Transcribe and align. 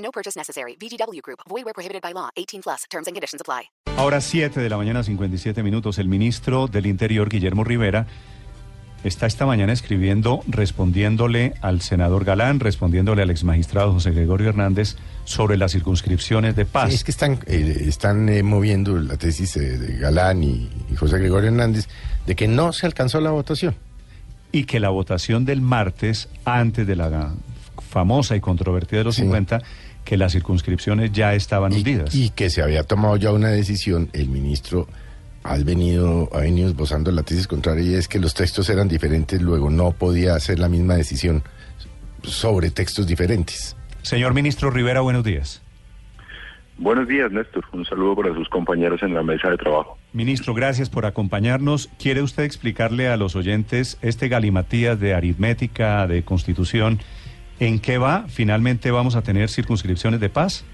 No 0.00 0.10
purchase 0.12 0.38
necessary. 0.38 0.76
VGW 0.80 1.20
Group. 1.22 1.40
Void 1.48 1.64
where 1.64 1.74
prohibited 1.74 2.02
by 2.02 2.12
law. 2.12 2.30
18 2.36 2.62
plus. 2.62 2.84
Terms 2.90 3.06
and 3.06 3.14
conditions 3.14 3.40
apply. 3.40 3.70
Ahora 3.96 4.20
7 4.20 4.60
de 4.60 4.68
la 4.68 4.76
mañana, 4.76 5.02
57 5.02 5.62
minutos. 5.62 5.98
El 5.98 6.08
ministro 6.08 6.66
del 6.68 6.86
Interior, 6.86 7.28
Guillermo 7.28 7.64
Rivera, 7.64 8.06
está 9.04 9.26
esta 9.26 9.46
mañana 9.46 9.72
escribiendo, 9.72 10.42
respondiéndole 10.46 11.54
al 11.62 11.80
senador 11.80 12.24
Galán, 12.24 12.60
respondiéndole 12.60 13.22
al 13.22 13.30
exmagistrado 13.30 13.92
José 13.92 14.10
Gregorio 14.10 14.48
Hernández 14.50 14.96
sobre 15.24 15.56
las 15.56 15.72
circunscripciones 15.72 16.56
de 16.56 16.64
paz. 16.66 16.90
Sí, 16.90 16.94
es 16.96 17.04
que 17.04 17.10
están, 17.10 17.38
eh, 17.46 17.84
están 17.86 18.28
eh, 18.28 18.42
moviendo 18.42 18.96
la 18.98 19.16
tesis 19.16 19.56
eh, 19.56 19.78
de 19.78 19.96
Galán 19.98 20.42
y, 20.42 20.68
y 20.90 20.96
José 20.96 21.18
Gregorio 21.18 21.48
Hernández 21.48 21.88
de 22.26 22.34
que 22.36 22.46
no 22.48 22.72
se 22.72 22.86
alcanzó 22.86 23.20
la 23.20 23.30
votación. 23.30 23.74
Y 24.52 24.64
que 24.64 24.80
la 24.80 24.88
votación 24.90 25.44
del 25.44 25.60
martes, 25.60 26.28
antes 26.44 26.86
de 26.86 26.96
la 26.96 27.32
famosa 27.90 28.36
y 28.36 28.40
controvertida 28.40 28.98
de 28.98 29.04
los 29.04 29.14
Sí. 29.16 29.22
50, 29.22 29.62
que 30.10 30.16
las 30.16 30.32
circunscripciones 30.32 31.12
ya 31.12 31.34
estaban 31.34 31.72
Y, 31.72 31.76
hundidas. 31.76 32.12
y 32.16 32.30
que 32.30 32.50
se 32.50 32.62
había 32.62 32.82
tomado 32.82 33.16
ya 33.16 33.30
una 33.32 33.46
decisión, 33.50 34.10
el 34.12 34.28
ministro 34.28 34.88
ha 35.44 35.56
venido, 35.58 36.28
ha 36.32 36.40
venido 36.40 36.68
esbozando 36.68 37.12
la 37.12 37.22
tesis 37.22 37.46
contraria 37.46 37.84
y 37.92 37.94
es 37.94 38.08
que 38.08 38.18
los 38.18 38.34
textos 38.34 38.68
eran 38.70 38.88
diferentes, 38.88 39.40
luego 39.40 39.70
no 39.70 39.92
podía 39.92 40.34
hacer 40.34 40.58
la 40.58 40.68
misma 40.68 40.96
decisión 40.96 41.44
sobre 42.24 42.72
textos 42.72 43.06
diferentes. 43.06 43.76
Señor 44.02 44.34
ministro 44.34 44.72
Rivera, 44.72 45.00
buenos 45.00 45.22
días. 45.22 45.62
Buenos 46.76 47.06
días, 47.06 47.30
Néstor. 47.30 47.64
Un 47.72 47.84
saludo 47.84 48.16
para 48.16 48.34
sus 48.34 48.48
compañeros 48.48 49.04
en 49.04 49.14
la 49.14 49.22
mesa 49.22 49.48
de 49.48 49.58
trabajo. 49.58 49.96
Ministro, 50.12 50.54
gracias 50.54 50.90
por 50.90 51.06
acompañarnos. 51.06 51.88
¿Quiere 52.00 52.20
usted 52.22 52.42
explicarle 52.42 53.06
a 53.06 53.16
los 53.16 53.36
oyentes 53.36 53.96
este 54.02 54.26
galimatías 54.28 54.98
de 54.98 55.14
aritmética, 55.14 56.08
de 56.08 56.24
constitución, 56.24 56.98
en 57.60 57.78
qué 57.78 57.98
va? 57.98 58.24
¿Finalmente 58.28 58.90
vamos 58.90 59.14
a 59.14 59.22
tener 59.22 59.48
circunscripciones 59.48 60.18
de 60.18 60.28
paz? 60.28 60.64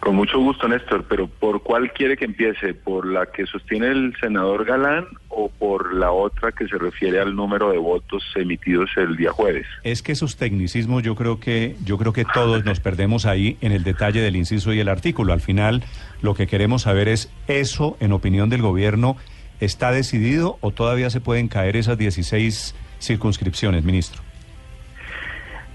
Con 0.00 0.16
mucho 0.16 0.38
gusto, 0.38 0.66
Néstor, 0.66 1.04
pero 1.06 1.28
¿por 1.28 1.62
cuál 1.62 1.92
quiere 1.92 2.16
que 2.16 2.24
empiece? 2.24 2.72
¿Por 2.72 3.06
la 3.06 3.26
que 3.26 3.44
sostiene 3.44 3.88
el 3.88 4.16
senador 4.18 4.64
Galán 4.64 5.04
o 5.28 5.50
por 5.50 5.92
la 5.94 6.10
otra 6.10 6.52
que 6.52 6.66
se 6.68 6.78
refiere 6.78 7.20
al 7.20 7.36
número 7.36 7.70
de 7.70 7.76
votos 7.76 8.24
emitidos 8.34 8.88
el 8.96 9.18
día 9.18 9.30
jueves? 9.30 9.66
Es 9.84 10.02
que 10.02 10.12
esos 10.12 10.38
tecnicismos 10.38 11.02
yo 11.02 11.14
creo 11.16 11.38
que 11.38 11.76
yo 11.84 11.98
creo 11.98 12.14
que 12.14 12.24
todos 12.24 12.64
nos 12.64 12.80
perdemos 12.80 13.26
ahí 13.26 13.58
en 13.60 13.72
el 13.72 13.84
detalle 13.84 14.22
del 14.22 14.36
inciso 14.36 14.72
y 14.72 14.80
el 14.80 14.88
artículo. 14.88 15.34
Al 15.34 15.42
final 15.42 15.82
lo 16.22 16.34
que 16.34 16.46
queremos 16.46 16.82
saber 16.82 17.08
es 17.08 17.30
eso 17.46 17.98
en 18.00 18.12
opinión 18.12 18.48
del 18.48 18.62
gobierno 18.62 19.18
está 19.60 19.92
decidido 19.92 20.56
o 20.62 20.70
todavía 20.70 21.10
se 21.10 21.20
pueden 21.20 21.48
caer 21.48 21.76
esas 21.76 21.98
16 21.98 22.74
circunscripciones, 23.00 23.84
ministro. 23.84 24.29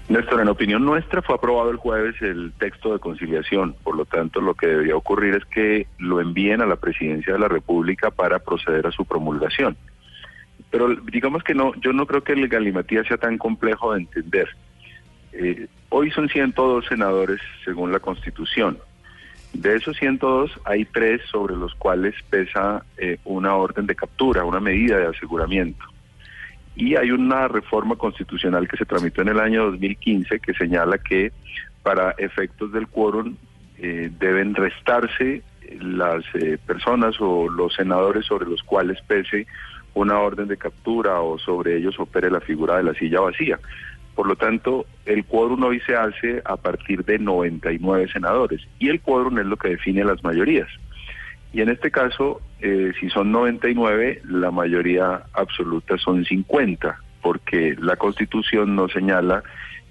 Néstor, 0.08 0.40
en 0.40 0.48
opinión 0.48 0.84
nuestra 0.84 1.20
fue 1.20 1.34
aprobado 1.34 1.70
el 1.70 1.78
jueves 1.78 2.14
el 2.22 2.52
texto 2.58 2.92
de 2.92 3.00
conciliación, 3.00 3.74
por 3.82 3.96
lo 3.96 4.04
tanto 4.04 4.40
lo 4.40 4.54
que 4.54 4.68
debería 4.68 4.94
ocurrir 4.94 5.34
es 5.34 5.44
que 5.46 5.88
lo 5.98 6.20
envíen 6.20 6.62
a 6.62 6.66
la 6.66 6.76
presidencia 6.76 7.32
de 7.32 7.40
la 7.40 7.48
República 7.48 8.12
para 8.12 8.38
proceder 8.38 8.86
a 8.86 8.92
su 8.92 9.04
promulgación. 9.04 9.76
Pero 10.70 10.94
digamos 10.94 11.42
que 11.42 11.54
no, 11.54 11.74
yo 11.80 11.92
no 11.92 12.06
creo 12.06 12.22
que 12.22 12.34
el 12.34 12.46
galimatía 12.46 13.02
sea 13.02 13.16
tan 13.16 13.36
complejo 13.36 13.94
de 13.94 14.02
entender. 14.02 14.48
Eh, 15.32 15.66
hoy 15.88 16.12
son 16.12 16.28
102 16.28 16.86
senadores 16.86 17.40
según 17.64 17.90
la 17.90 17.98
Constitución. 17.98 18.78
De 19.54 19.74
esos 19.74 19.96
102 19.96 20.52
hay 20.64 20.84
tres 20.84 21.20
sobre 21.32 21.56
los 21.56 21.74
cuales 21.74 22.14
pesa 22.30 22.84
eh, 22.96 23.18
una 23.24 23.56
orden 23.56 23.86
de 23.86 23.96
captura, 23.96 24.44
una 24.44 24.60
medida 24.60 24.98
de 24.98 25.06
aseguramiento. 25.06 25.84
Y 26.76 26.94
hay 26.94 27.10
una 27.10 27.48
reforma 27.48 27.96
constitucional 27.96 28.68
que 28.68 28.76
se 28.76 28.84
tramitó 28.84 29.22
en 29.22 29.28
el 29.28 29.40
año 29.40 29.64
2015 29.70 30.40
que 30.40 30.54
señala 30.54 30.98
que 30.98 31.32
para 31.82 32.10
efectos 32.18 32.70
del 32.72 32.86
quórum 32.86 33.36
eh, 33.78 34.10
deben 34.18 34.54
restarse 34.54 35.42
las 35.80 36.22
eh, 36.34 36.58
personas 36.64 37.16
o 37.20 37.48
los 37.48 37.74
senadores 37.74 38.26
sobre 38.26 38.46
los 38.46 38.62
cuales 38.62 38.98
pese 39.06 39.46
una 39.94 40.18
orden 40.18 40.48
de 40.48 40.58
captura 40.58 41.20
o 41.22 41.38
sobre 41.38 41.78
ellos 41.78 41.98
opere 41.98 42.30
la 42.30 42.40
figura 42.40 42.76
de 42.76 42.82
la 42.82 42.94
silla 42.94 43.20
vacía. 43.20 43.58
Por 44.14 44.26
lo 44.26 44.36
tanto, 44.36 44.86
el 45.06 45.24
quórum 45.24 45.62
hoy 45.64 45.80
se 45.80 45.96
hace 45.96 46.42
a 46.44 46.56
partir 46.56 47.04
de 47.04 47.18
99 47.18 48.08
senadores 48.12 48.60
y 48.78 48.88
el 48.88 49.00
quórum 49.00 49.38
es 49.38 49.46
lo 49.46 49.56
que 49.56 49.70
define 49.70 50.04
las 50.04 50.22
mayorías. 50.22 50.68
Y 51.52 51.62
en 51.62 51.70
este 51.70 51.90
caso, 51.90 52.40
eh, 52.60 52.92
si 52.98 53.10
son 53.10 53.32
99, 53.32 54.22
la 54.28 54.50
mayoría 54.50 55.22
absoluta 55.34 55.98
son 55.98 56.24
50, 56.24 56.98
porque 57.20 57.76
la 57.78 57.96
Constitución 57.96 58.74
no 58.74 58.88
señala 58.88 59.42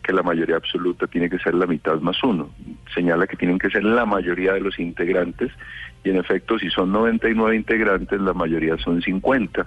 que 0.01 0.13
la 0.13 0.23
mayoría 0.23 0.57
absoluta 0.57 1.07
tiene 1.07 1.29
que 1.29 1.39
ser 1.39 1.55
la 1.55 1.65
mitad 1.65 1.99
más 1.99 2.23
uno, 2.23 2.49
señala 2.93 3.27
que 3.27 3.37
tienen 3.37 3.57
que 3.57 3.69
ser 3.69 3.83
la 3.83 4.05
mayoría 4.05 4.53
de 4.53 4.61
los 4.61 4.79
integrantes, 4.79 5.51
y 6.03 6.11
en 6.11 6.17
efecto, 6.17 6.59
si 6.59 6.69
son 6.69 6.91
99 6.91 7.55
integrantes, 7.55 8.21
la 8.21 8.33
mayoría 8.33 8.77
son 8.77 9.01
50. 9.01 9.65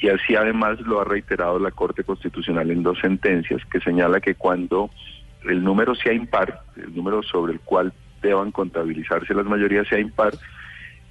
Y 0.00 0.08
así 0.08 0.34
además 0.34 0.78
lo 0.80 1.00
ha 1.00 1.04
reiterado 1.04 1.58
la 1.58 1.70
Corte 1.70 2.04
Constitucional 2.04 2.70
en 2.70 2.82
dos 2.82 2.98
sentencias, 3.00 3.62
que 3.70 3.80
señala 3.80 4.20
que 4.20 4.34
cuando 4.34 4.90
el 5.44 5.64
número 5.64 5.94
sea 5.94 6.12
impar, 6.12 6.60
el 6.76 6.94
número 6.94 7.22
sobre 7.22 7.54
el 7.54 7.60
cual 7.60 7.92
deban 8.22 8.52
contabilizarse 8.52 9.34
las 9.34 9.46
mayorías 9.46 9.88
sea 9.88 9.98
impar, 9.98 10.34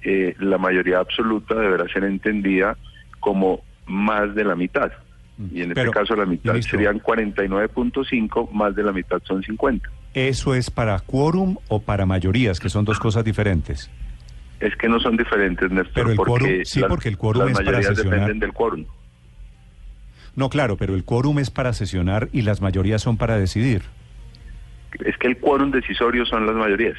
eh, 0.02 0.34
la 0.38 0.58
mayoría 0.58 0.98
absoluta 0.98 1.54
deberá 1.54 1.86
ser 1.92 2.04
entendida 2.04 2.76
como 3.20 3.60
más 3.86 4.34
de 4.34 4.44
la 4.44 4.54
mitad. 4.54 4.90
Y 5.52 5.62
en 5.62 5.70
este 5.70 5.90
caso 5.90 6.14
la 6.16 6.26
mitad 6.26 6.52
ministro- 6.52 6.78
serían 6.78 6.98
49.5, 7.00 8.50
más 8.52 8.74
de 8.74 8.82
la 8.82 8.92
mitad 8.92 9.20
son 9.24 9.42
50. 9.42 9.88
¿Eso 10.12 10.54
es 10.54 10.70
para 10.70 10.98
quórum 11.00 11.56
o 11.68 11.80
para 11.80 12.04
mayorías, 12.04 12.60
que 12.60 12.68
son 12.68 12.84
dos 12.84 12.98
cosas 12.98 13.24
diferentes? 13.24 13.90
Es 14.58 14.76
que 14.76 14.88
no 14.88 15.00
son 15.00 15.16
diferentes, 15.16 15.70
Néstor, 15.70 15.94
Pero 15.94 16.10
el 16.10 16.16
porque, 16.16 16.32
quórum- 16.32 16.64
sí, 16.64 16.82
porque 16.86 17.08
el 17.08 17.16
quórum 17.16 17.42
las 17.42 17.50
es 17.52 17.56
para 17.58 17.66
mayorías 17.78 17.96
sesionar. 17.96 18.20
dependen 18.20 18.40
del 18.40 18.52
quórum. 18.52 18.84
No, 20.36 20.48
claro, 20.50 20.76
pero 20.76 20.94
el 20.94 21.04
quórum 21.04 21.38
es 21.38 21.50
para 21.50 21.72
sesionar 21.72 22.28
y 22.32 22.42
las 22.42 22.60
mayorías 22.60 23.00
son 23.02 23.16
para 23.16 23.38
decidir. 23.38 23.82
Es 25.04 25.16
que 25.18 25.28
el 25.28 25.38
quórum 25.38 25.70
decisorio 25.70 26.26
son 26.26 26.46
las 26.46 26.54
mayorías. 26.56 26.96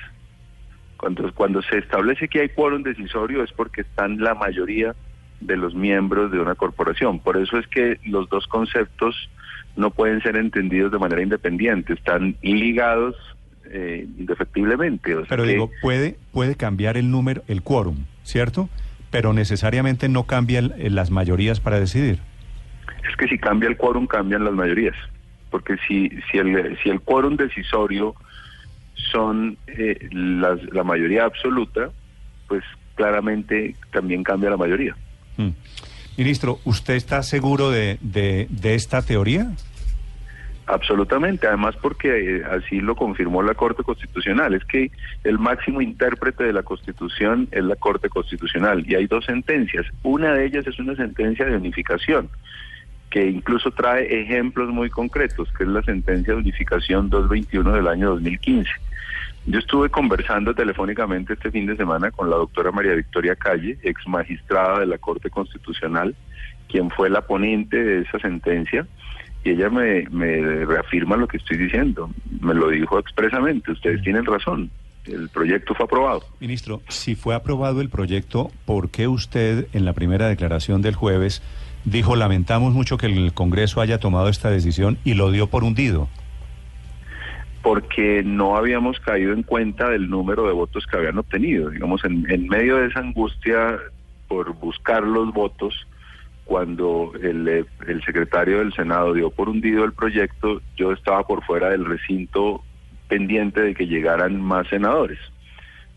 Cuando, 1.01 1.34
cuando 1.34 1.63
se 1.63 1.79
establece 1.79 2.28
que 2.28 2.41
hay 2.41 2.50
quórum 2.50 2.84
decisorio 2.84 3.44
es 3.44 3.51
porque 3.51 3.81
están 3.81 4.19
la 4.19 4.35
mayoría 4.35 4.94
de 5.39 5.57
los 5.57 5.73
miembros 5.73 6.31
de 6.31 6.39
una 6.39 6.53
corporación. 6.53 7.19
Por 7.19 7.38
eso 7.38 7.57
es 7.57 7.66
que 7.66 8.00
los 8.06 8.29
dos 8.29 8.45
conceptos 8.45 9.16
no 9.75 9.90
pueden 9.90 10.22
ser 10.22 10.35
entendidos 10.38 10.91
de 10.91 11.00
manera 11.00 11.23
independiente, 11.23 11.94
están 11.94 12.35
ligados 12.44 13.16
eh, 13.72 14.06
indefectiblemente. 14.19 15.16
O 15.16 15.19
sea 15.22 15.29
Pero 15.29 15.44
que- 15.44 15.50
digo, 15.50 15.72
puede, 15.81 16.17
puede 16.31 16.53
cambiar 16.56 16.97
el 16.97 17.09
número, 17.09 17.41
el 17.47 17.63
quórum, 17.63 18.06
¿cierto? 18.22 18.69
Pero 19.09 19.34
necesariamente 19.34 20.07
no 20.07 20.25
cambia 20.28 20.59
el- 20.59 20.94
las 20.94 21.09
mayorías 21.09 21.59
para 21.59 21.79
decidir. 21.79 22.19
Es 23.09 23.16
que 23.17 23.28
si 23.28 23.40
cambia 23.40 23.69
el 23.69 23.75
quórum, 23.78 24.06
cambian 24.06 24.44
las 24.44 24.53
mayorías. 24.53 24.95
Porque 25.50 25.78
si, 25.88 26.09
si, 26.31 26.38
el, 26.38 26.78
si 26.84 26.90
el 26.91 27.01
quórum 27.01 27.38
decisorio 27.38 28.13
son 29.12 29.58
eh, 29.67 29.97
las- 30.11 30.64
la 30.73 30.84
mayoría 30.84 31.26
absoluta, 31.26 31.90
pues 32.47 32.64
claramente 32.96 33.76
también 33.91 34.23
cambia 34.23 34.49
la 34.49 34.58
mayoría. 34.58 34.96
Mm. 35.37 35.49
Ministro, 36.17 36.59
¿usted 36.66 36.96
está 36.96 37.23
seguro 37.23 37.72
de, 37.72 37.97
de, 38.02 38.47
de 38.49 38.76
esta 38.76 39.02
teoría? 39.02 39.52
Absolutamente, 40.67 41.47
además 41.47 41.76
porque 41.81 42.37
eh, 42.37 42.43
así 42.46 42.79
lo 42.79 42.96
confirmó 42.96 43.41
la 43.41 43.55
Corte 43.55 43.84
Constitucional, 43.84 44.53
es 44.53 44.64
que 44.66 44.91
el 45.23 45.40
máximo 45.40 45.81
intérprete 45.81 46.43
de 46.43 46.53
la 46.53 46.64
Constitución 46.64 47.47
es 47.52 47.64
la 47.64 47.76
Corte 47.76 48.08
Constitucional 48.09 48.85
y 48.87 48.96
hay 48.96 49.08
dos 49.08 49.26
sentencias, 49.26 49.85
una 50.03 50.34
de 50.34 50.46
ellas 50.46 50.66
es 50.67 50.79
una 50.79 50.96
sentencia 50.96 51.46
de 51.46 51.55
unificación 51.58 52.29
que 53.11 53.28
incluso 53.28 53.69
trae 53.72 54.22
ejemplos 54.22 54.69
muy 54.69 54.90
concretos, 54.90 55.52
que 55.55 55.66
es 55.66 55.69
la 55.69 55.84
sentencia 55.84 56.34
de 56.34 56.40
unificación 56.40 57.09
221 57.09 57.73
del 57.73 57.87
año 57.87 58.09
2015. 58.11 58.72
Yo 59.47 59.59
estuve 59.59 59.90
conversando 59.90 60.55
telefónicamente 60.55 61.34
este 61.34 61.52
fin 61.52 61.66
de 61.66 61.75
semana 61.75 62.09
con 62.11 62.29
la 62.29 62.37
doctora 62.37 62.72
María 62.72 62.93
Victoria 62.93 63.35
Calle, 63.35 63.78
ex 63.84 64.08
magistrada 64.08 64.79
de 64.79 64.85
la 64.85 64.97
Corte 64.97 65.29
Constitucional, 65.29 66.16
quien 66.69 66.90
fue 66.90 67.09
la 67.09 67.22
ponente 67.22 67.84
de 67.84 68.02
esa 68.02 68.17
sentencia, 68.19 68.87
y 69.43 69.49
ella 69.52 69.69
me, 69.69 70.07
me 70.09 70.66
reafirma 70.66 71.17
lo 71.17 71.28
que 71.28 71.37
estoy 71.37 71.57
diciendo. 71.57 72.09
Me 72.40 72.53
lo 72.53 72.69
dijo 72.69 72.97
expresamente. 72.97 73.72
Ustedes 73.72 74.02
tienen 74.03 74.23
razón. 74.23 74.69
El 75.05 75.29
proyecto 75.29 75.73
fue 75.73 75.85
aprobado. 75.85 76.23
Ministro, 76.40 76.81
si 76.87 77.16
fue 77.16 77.34
aprobado 77.34 77.81
el 77.81 77.90
proyecto, 77.90 78.52
¿por 78.66 78.91
qué 78.91 79.07
usted 79.07 79.67
en 79.73 79.84
la 79.84 79.93
primera 79.93 80.28
declaración 80.28 80.84
del 80.84 80.93
jueves 80.93 81.41
dijo 81.85 82.16
lamentamos 82.16 82.73
mucho 82.73 82.97
que 82.97 83.07
el 83.07 83.33
Congreso 83.33 83.81
haya 83.81 83.99
tomado 83.99 84.29
esta 84.29 84.49
decisión 84.49 84.97
y 85.03 85.13
lo 85.13 85.31
dio 85.31 85.47
por 85.47 85.63
hundido? 85.63 86.07
Porque 87.61 88.23
no 88.23 88.57
habíamos 88.57 88.99
caído 88.99 89.33
en 89.33 89.43
cuenta 89.43 89.89
del 89.89 90.09
número 90.09 90.47
de 90.47 90.53
votos 90.53 90.87
que 90.87 90.97
habían 90.97 91.17
obtenido. 91.17 91.69
Digamos, 91.69 92.03
en, 92.03 92.25
en 92.29 92.47
medio 92.47 92.78
de 92.78 92.87
esa 92.87 92.99
angustia 92.99 93.78
por 94.28 94.53
buscar 94.53 95.03
los 95.03 95.31
votos, 95.33 95.87
cuando 96.45 97.13
el, 97.22 97.66
el 97.87 98.03
secretario 98.03 98.59
del 98.59 98.73
Senado 98.73 99.13
dio 99.13 99.29
por 99.29 99.47
hundido 99.47 99.85
el 99.85 99.93
proyecto, 99.93 100.61
yo 100.75 100.91
estaba 100.91 101.25
por 101.25 101.43
fuera 101.45 101.69
del 101.69 101.85
recinto 101.85 102.63
pendiente 103.07 103.61
de 103.61 103.75
que 103.75 103.87
llegaran 103.87 104.41
más 104.41 104.67
senadores. 104.67 105.19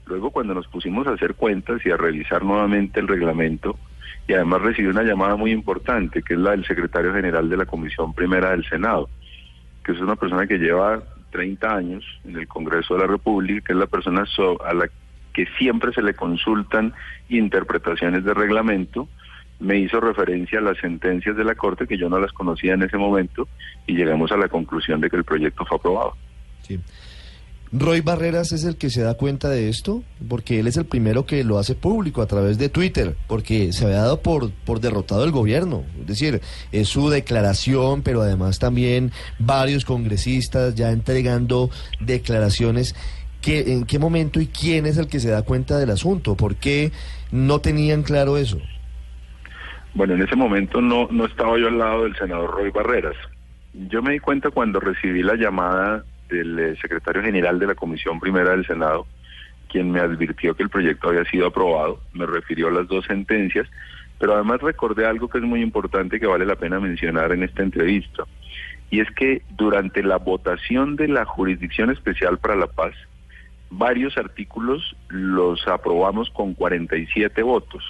Luego 0.07 0.31
cuando 0.31 0.53
nos 0.55 0.67
pusimos 0.69 1.07
a 1.07 1.13
hacer 1.13 1.35
cuentas 1.35 1.81
y 1.87 1.91
a 1.91 1.97
revisar 1.97 2.45
nuevamente 2.45 3.01
el 3.01 3.09
reglamento, 3.09 3.79
y 4.27 4.33
además 4.33 4.63
recibí 4.63 4.89
una 4.89 5.03
llamada 5.03 5.37
muy 5.37 5.51
importante, 5.53 6.23
que 6.23 6.35
es 6.35 6.41
la 6.41 6.53
del 6.53 6.65
secretario 6.67 7.13
general 7.13 7.49
de 7.49 7.57
la 7.57 7.67
Comisión 7.67 8.15
Primera 8.15 8.51
del 8.51 8.65
Senado, 8.69 9.09
que 9.85 9.93
es 9.93 10.01
una 10.01 10.17
persona 10.17 10.47
que 10.47 10.59
lleva 10.59 11.03
30 11.31 11.75
años 11.77 12.05
en 12.25 12.37
el 12.37 12.49
Congreso 12.49 12.95
de 12.95 13.01
la 13.01 13.07
República, 13.07 13.61
que 13.67 13.73
es 13.73 13.79
la 13.79 13.87
persona 13.87 14.25
so- 14.27 14.63
a 14.65 14.73
la 14.73 14.89
que 15.33 15.47
siempre 15.59 15.93
se 15.93 16.01
le 16.01 16.15
consultan 16.15 16.95
interpretaciones 17.29 18.25
de 18.25 18.33
reglamento, 18.35 19.09
me 19.61 19.79
hizo 19.79 20.01
referencia 20.01 20.59
a 20.59 20.63
las 20.63 20.79
sentencias 20.79 21.37
de 21.37 21.45
la 21.45 21.55
Corte 21.55 21.87
que 21.87 21.99
yo 21.99 22.09
no 22.09 22.19
las 22.19 22.33
conocía 22.33 22.75
en 22.75 22.83
ese 22.83 22.97
momento 22.97 23.49
y 23.87 23.95
llegamos 23.95 24.31
a 24.33 24.37
la 24.37 24.49
conclusión 24.49 25.01
de 25.01 25.11
que 25.11 25.17
el 25.17 25.25
proyecto 25.25 25.65
fue 25.65 25.77
aprobado. 25.79 26.15
Sí. 26.63 26.81
Roy 27.77 28.03
Barreras 28.03 28.53
es 28.53 28.65
el 28.65 28.77
que 28.77 28.89
se 28.89 29.03
da 29.03 29.15
cuenta 29.15 29.49
de 29.49 29.69
esto, 29.69 30.05
porque 30.29 30.61
él 30.61 30.69
es 30.69 30.77
el 30.77 30.85
primero 30.85 31.27
que 31.27 31.43
lo 31.43 31.59
hace 31.59 31.75
público 31.75 32.23
a 32.23 32.27
través 32.27 32.57
de 32.57 32.69
Twitter, 32.69 33.17
porque 33.27 33.73
se 33.73 33.85
había 33.85 33.97
dado 33.97 34.23
por, 34.23 34.53
por 34.65 34.79
derrotado 34.79 35.25
el 35.25 35.33
gobierno. 35.33 35.83
Es 35.99 36.07
decir, 36.07 36.41
es 36.71 36.89
su 36.89 37.11
declaración, 37.11 38.03
pero 38.03 38.23
además 38.23 38.61
también 38.61 39.11
varios 39.41 39.85
congresistas 39.85 40.77
ya 40.77 40.93
entregando 40.93 41.69
declaraciones. 41.99 42.95
¿Qué, 43.43 43.73
¿En 43.73 43.87
qué 43.87 43.99
momento 43.99 44.41
y 44.41 44.47
quién 44.47 44.87
es 44.87 44.97
el 44.97 45.09
que 45.09 45.19
se 45.19 45.31
da 45.31 45.43
cuenta 45.43 45.77
del 45.77 45.91
asunto? 45.91 46.37
¿Por 46.37 46.55
qué 46.55 46.93
no 47.33 47.59
tenían 47.59 48.05
claro 48.05 48.37
eso? 48.39 48.61
Bueno, 49.95 50.15
en 50.15 50.23
ese 50.23 50.37
momento 50.37 50.81
no, 50.81 51.09
no 51.11 51.25
estaba 51.25 51.59
yo 51.59 51.67
al 51.67 51.79
lado 51.79 52.05
del 52.05 52.15
senador 52.15 52.53
Roy 52.53 52.71
Barreras. 52.71 53.17
Yo 53.89 54.01
me 54.01 54.13
di 54.13 54.21
cuenta 54.21 54.51
cuando 54.51 54.79
recibí 54.79 55.25
la 55.25 55.35
llamada 55.35 56.05
del 56.29 56.59
eh, 56.59 56.77
secretario 56.81 57.23
general 57.23 57.59
de 57.59 57.67
la 57.67 57.75
Comisión 57.75 58.21
Primera 58.21 58.51
del 58.51 58.67
Senado, 58.67 59.07
quien 59.69 59.91
me 59.91 60.01
advirtió 60.01 60.55
que 60.55 60.63
el 60.63 60.71
proyecto 60.71 61.09
había 61.09 61.25
sido 61.25 61.47
aprobado, 61.47 62.01
me 62.13 62.27
refirió 62.27 62.69
a 62.69 62.73
las 62.73 62.87
dos 62.89 63.05
sentencias, 63.07 63.69
pero 64.19 64.35
además 64.35 64.61
recordé 64.61 65.07
algo 65.07 65.29
que 65.29 65.39
es 65.39 65.45
muy 65.45 65.61
importante 65.63 66.21
que 66.21 66.27
vale 66.27 66.47
la 66.47 66.57
pena 66.57 66.81
mencionar 66.81 67.33
en 67.33 67.43
esta 67.43 67.63
entrevista, 67.63 68.25
y 68.91 69.01
es 69.01 69.11
que 69.11 69.43
durante 69.51 70.03
la 70.03 70.19
votación 70.19 70.97
de 70.97 71.09
la 71.09 71.25
Jurisdicción 71.25 71.91
Especial 71.91 72.39
para 72.39 72.55
la 72.55 72.67
Paz, 72.67 72.95
varios 73.71 74.17
artículos 74.17 74.97
los 75.09 75.67
aprobamos 75.67 76.31
con 76.31 76.55
47 76.55 77.43
votos. 77.43 77.83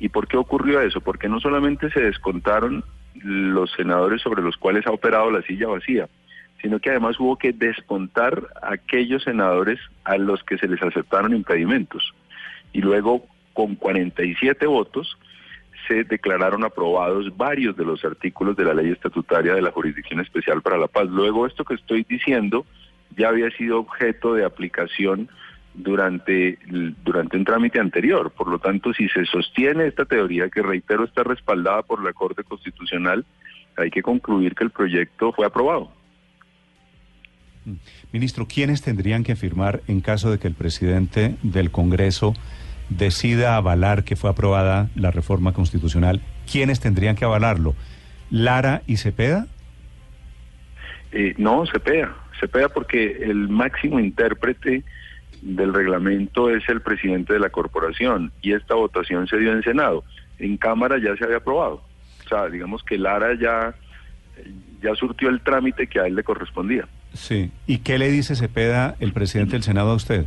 ¿Y 0.00 0.08
por 0.08 0.26
qué 0.26 0.36
ocurrió 0.36 0.80
eso? 0.80 1.00
Porque 1.00 1.28
no 1.28 1.40
solamente 1.40 1.90
se 1.90 2.00
descontaron 2.00 2.82
los 3.22 3.70
senadores 3.72 4.22
sobre 4.22 4.42
los 4.42 4.56
cuales 4.56 4.86
ha 4.86 4.92
operado 4.92 5.30
la 5.30 5.42
silla 5.42 5.68
vacía, 5.68 6.08
sino 6.62 6.78
que 6.78 6.90
además 6.90 7.18
hubo 7.18 7.36
que 7.36 7.52
descontar 7.52 8.46
a 8.62 8.74
aquellos 8.74 9.24
senadores 9.24 9.78
a 10.04 10.16
los 10.16 10.42
que 10.44 10.58
se 10.58 10.68
les 10.68 10.82
aceptaron 10.82 11.34
impedimentos. 11.34 12.12
Y 12.72 12.80
luego, 12.80 13.26
con 13.52 13.74
47 13.76 14.66
votos, 14.66 15.18
se 15.88 16.04
declararon 16.04 16.64
aprobados 16.64 17.36
varios 17.36 17.76
de 17.76 17.84
los 17.84 18.04
artículos 18.04 18.56
de 18.56 18.64
la 18.64 18.74
ley 18.74 18.90
estatutaria 18.90 19.54
de 19.54 19.62
la 19.62 19.72
Jurisdicción 19.72 20.20
Especial 20.20 20.62
para 20.62 20.78
la 20.78 20.86
Paz. 20.86 21.08
Luego, 21.08 21.46
esto 21.46 21.64
que 21.64 21.74
estoy 21.74 22.04
diciendo 22.08 22.66
ya 23.16 23.28
había 23.28 23.50
sido 23.50 23.80
objeto 23.80 24.34
de 24.34 24.44
aplicación 24.44 25.28
durante, 25.74 26.58
durante 27.04 27.36
un 27.36 27.44
trámite 27.44 27.80
anterior. 27.80 28.30
Por 28.30 28.48
lo 28.48 28.58
tanto, 28.58 28.92
si 28.92 29.08
se 29.08 29.24
sostiene 29.24 29.86
esta 29.86 30.04
teoría, 30.04 30.48
que 30.48 30.62
reitero 30.62 31.04
está 31.04 31.24
respaldada 31.24 31.82
por 31.82 32.04
la 32.04 32.12
Corte 32.12 32.44
Constitucional, 32.44 33.24
hay 33.76 33.90
que 33.90 34.02
concluir 34.02 34.54
que 34.54 34.64
el 34.64 34.70
proyecto 34.70 35.32
fue 35.32 35.46
aprobado. 35.46 35.92
Ministro, 38.12 38.46
¿quiénes 38.46 38.82
tendrían 38.82 39.22
que 39.24 39.36
firmar 39.36 39.82
en 39.86 40.00
caso 40.00 40.30
de 40.30 40.38
que 40.38 40.48
el 40.48 40.54
presidente 40.54 41.36
del 41.42 41.70
Congreso 41.70 42.34
decida 42.88 43.56
avalar 43.56 44.04
que 44.04 44.16
fue 44.16 44.30
aprobada 44.30 44.88
la 44.94 45.10
reforma 45.10 45.52
constitucional? 45.52 46.20
¿Quiénes 46.50 46.80
tendrían 46.80 47.16
que 47.16 47.24
avalarlo? 47.24 47.74
¿Lara 48.30 48.82
y 48.86 48.96
Cepeda? 48.96 49.46
Eh, 51.12 51.34
no, 51.36 51.64
Cepeda. 51.66 52.16
Cepeda 52.38 52.68
porque 52.68 53.24
el 53.24 53.48
máximo 53.48 54.00
intérprete 54.00 54.84
del 55.42 55.74
reglamento 55.74 56.50
es 56.50 56.68
el 56.68 56.80
presidente 56.80 57.32
de 57.32 57.40
la 57.40 57.50
corporación 57.50 58.32
y 58.42 58.52
esta 58.52 58.74
votación 58.74 59.26
se 59.26 59.38
dio 59.38 59.52
en 59.52 59.62
Senado. 59.62 60.04
En 60.38 60.56
Cámara 60.56 60.98
ya 60.98 61.16
se 61.16 61.24
había 61.24 61.38
aprobado. 61.38 61.82
O 62.24 62.28
sea, 62.28 62.48
digamos 62.48 62.82
que 62.82 62.96
Lara 62.96 63.34
ya, 63.34 63.74
ya 64.82 64.94
surtió 64.94 65.28
el 65.28 65.40
trámite 65.40 65.86
que 65.86 66.00
a 66.00 66.06
él 66.06 66.14
le 66.14 66.24
correspondía. 66.24 66.86
Sí. 67.12 67.50
¿Y 67.66 67.78
qué 67.78 67.98
le 67.98 68.10
dice 68.10 68.36
Cepeda, 68.36 68.96
el 69.00 69.12
presidente 69.12 69.52
del 69.52 69.62
Senado, 69.62 69.90
a 69.90 69.94
usted? 69.94 70.26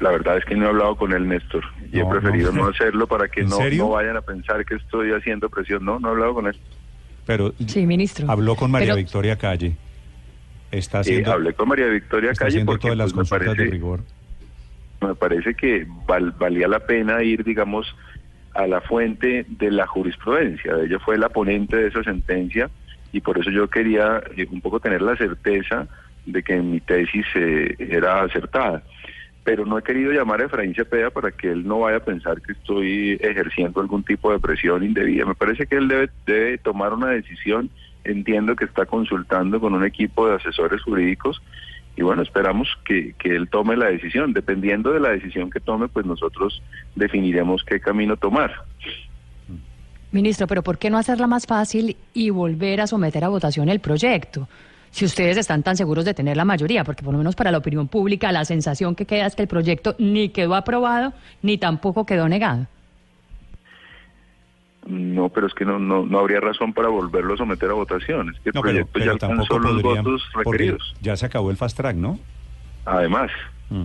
La 0.00 0.10
verdad 0.10 0.36
es 0.36 0.44
que 0.44 0.54
no 0.56 0.66
he 0.66 0.68
hablado 0.68 0.96
con 0.96 1.12
él, 1.12 1.26
Néstor, 1.26 1.64
y 1.92 1.98
No, 1.98 2.06
he 2.06 2.10
preferido 2.20 2.52
no. 2.52 2.64
no, 2.64 2.68
hacerlo 2.68 3.06
para 3.06 3.28
que 3.28 3.40
¿En 3.42 3.48
no, 3.48 3.88
vayan 3.90 4.16
a 4.16 4.20
pensar 4.20 4.64
que 4.66 4.74
estoy 4.74 5.12
haciendo 5.12 5.48
presión. 5.48 5.84
No, 5.84 5.98
no 5.98 6.08
he 6.08 6.10
hablado 6.12 6.34
con 6.34 6.46
él. 6.48 6.56
Pero 7.24 7.54
Sí, 7.66 7.86
ministro. 7.86 8.30
habló 8.30 8.56
con 8.56 8.70
María 8.70 8.88
Pero- 8.88 8.96
Victoria 8.96 9.36
Calle. 9.36 9.76
Está 10.70 10.98
Eh, 10.98 11.00
haciendo, 11.02 11.32
hablé 11.32 11.54
con 11.54 11.68
María 11.68 11.86
Victoria 11.86 12.32
está 12.32 12.46
Calle 12.46 12.64
porque 12.64 12.82
todas 12.88 12.98
las 12.98 13.12
pues, 13.12 13.30
me 13.30 13.38
consultas 13.38 13.56
de 13.56 13.56
parece, 13.56 13.70
rigor. 13.72 14.00
me 15.00 15.14
parece 15.14 15.54
que 15.54 15.86
val- 16.06 16.32
valía 16.32 16.66
la 16.68 16.80
pena 16.80 17.22
ir, 17.22 17.44
digamos, 17.44 17.86
a 18.52 18.66
la 18.66 18.80
fuente 18.80 19.46
de 19.48 19.70
la 19.70 19.86
jurisprudencia. 19.86 20.72
Ella 20.84 20.98
fue 20.98 21.16
la 21.18 21.28
ponente 21.28 21.76
de 21.76 21.88
esa 21.88 22.02
sentencia 22.02 22.68
y 23.16 23.22
por 23.22 23.38
eso 23.38 23.50
yo 23.50 23.66
quería 23.68 24.22
eh, 24.36 24.46
un 24.50 24.60
poco 24.60 24.78
tener 24.78 25.00
la 25.00 25.16
certeza 25.16 25.88
de 26.26 26.42
que 26.42 26.60
mi 26.60 26.80
tesis 26.80 27.24
eh, 27.34 27.74
era 27.78 28.20
acertada. 28.20 28.82
Pero 29.42 29.64
no 29.64 29.78
he 29.78 29.82
querido 29.82 30.12
llamar 30.12 30.42
a 30.42 30.44
Efraín 30.44 30.74
Cepeda 30.74 31.08
para 31.08 31.30
que 31.30 31.50
él 31.50 31.66
no 31.66 31.80
vaya 31.80 31.96
a 31.96 32.04
pensar 32.04 32.42
que 32.42 32.52
estoy 32.52 33.18
ejerciendo 33.22 33.80
algún 33.80 34.02
tipo 34.04 34.30
de 34.30 34.38
presión 34.38 34.84
indebida. 34.84 35.24
Me 35.24 35.34
parece 35.34 35.66
que 35.66 35.76
él 35.76 35.88
debe, 35.88 36.10
debe 36.26 36.58
tomar 36.58 36.92
una 36.92 37.08
decisión. 37.08 37.70
Entiendo 38.04 38.54
que 38.54 38.66
está 38.66 38.84
consultando 38.84 39.60
con 39.60 39.72
un 39.72 39.84
equipo 39.84 40.28
de 40.28 40.34
asesores 40.34 40.82
jurídicos 40.82 41.40
y 41.96 42.02
bueno, 42.02 42.20
esperamos 42.20 42.68
que, 42.84 43.14
que 43.18 43.34
él 43.34 43.48
tome 43.48 43.78
la 43.78 43.86
decisión. 43.86 44.34
Dependiendo 44.34 44.92
de 44.92 45.00
la 45.00 45.08
decisión 45.08 45.48
que 45.50 45.60
tome, 45.60 45.88
pues 45.88 46.04
nosotros 46.04 46.62
definiremos 46.94 47.64
qué 47.64 47.80
camino 47.80 48.18
tomar. 48.18 48.52
Ministro, 50.16 50.46
pero 50.46 50.62
¿por 50.62 50.78
qué 50.78 50.88
no 50.90 50.98
hacerla 50.98 51.26
más 51.26 51.46
fácil 51.46 51.96
y 52.14 52.30
volver 52.30 52.80
a 52.80 52.86
someter 52.86 53.22
a 53.24 53.28
votación 53.28 53.68
el 53.68 53.80
proyecto? 53.80 54.48
Si 54.90 55.04
ustedes 55.04 55.36
están 55.36 55.62
tan 55.62 55.76
seguros 55.76 56.04
de 56.06 56.14
tener 56.14 56.36
la 56.38 56.44
mayoría, 56.46 56.82
porque 56.84 57.02
por 57.04 57.12
lo 57.12 57.18
menos 57.18 57.36
para 57.36 57.50
la 57.50 57.58
opinión 57.58 57.86
pública 57.86 58.32
la 58.32 58.44
sensación 58.46 58.94
que 58.94 59.04
queda 59.04 59.26
es 59.26 59.34
que 59.36 59.42
el 59.42 59.48
proyecto 59.48 59.94
ni 59.98 60.30
quedó 60.30 60.54
aprobado 60.54 61.12
ni 61.42 61.58
tampoco 61.58 62.06
quedó 62.06 62.28
negado. 62.28 62.66
No, 64.86 65.28
pero 65.28 65.48
es 65.48 65.54
que 65.54 65.64
no, 65.64 65.78
no, 65.78 66.06
no 66.06 66.18
habría 66.20 66.40
razón 66.40 66.72
para 66.72 66.88
volverlo 66.88 67.34
a 67.34 67.36
someter 67.36 67.68
a 67.70 67.74
votación. 67.74 68.30
Es 68.30 68.40
que 68.40 68.50
el 68.50 68.54
No, 68.54 68.62
proyecto 68.62 68.90
pero 68.92 69.04
ya 69.04 69.10
alcanzó 69.12 69.36
tampoco 69.36 69.58
los 69.58 69.82
podrían, 69.82 70.04
votos 70.04 70.22
requeridos. 70.34 70.94
ya 71.02 71.16
se 71.16 71.26
acabó 71.26 71.50
el 71.50 71.56
fast 71.56 71.76
track, 71.76 71.96
¿no? 71.96 72.18
Además, 72.84 73.30
Mm. 73.68 73.82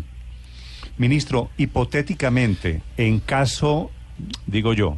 Ministro, 1.00 1.50
hipotéticamente, 1.58 2.84
en 2.98 3.20
caso, 3.20 3.90
digo 4.46 4.74
yo, 4.74 4.98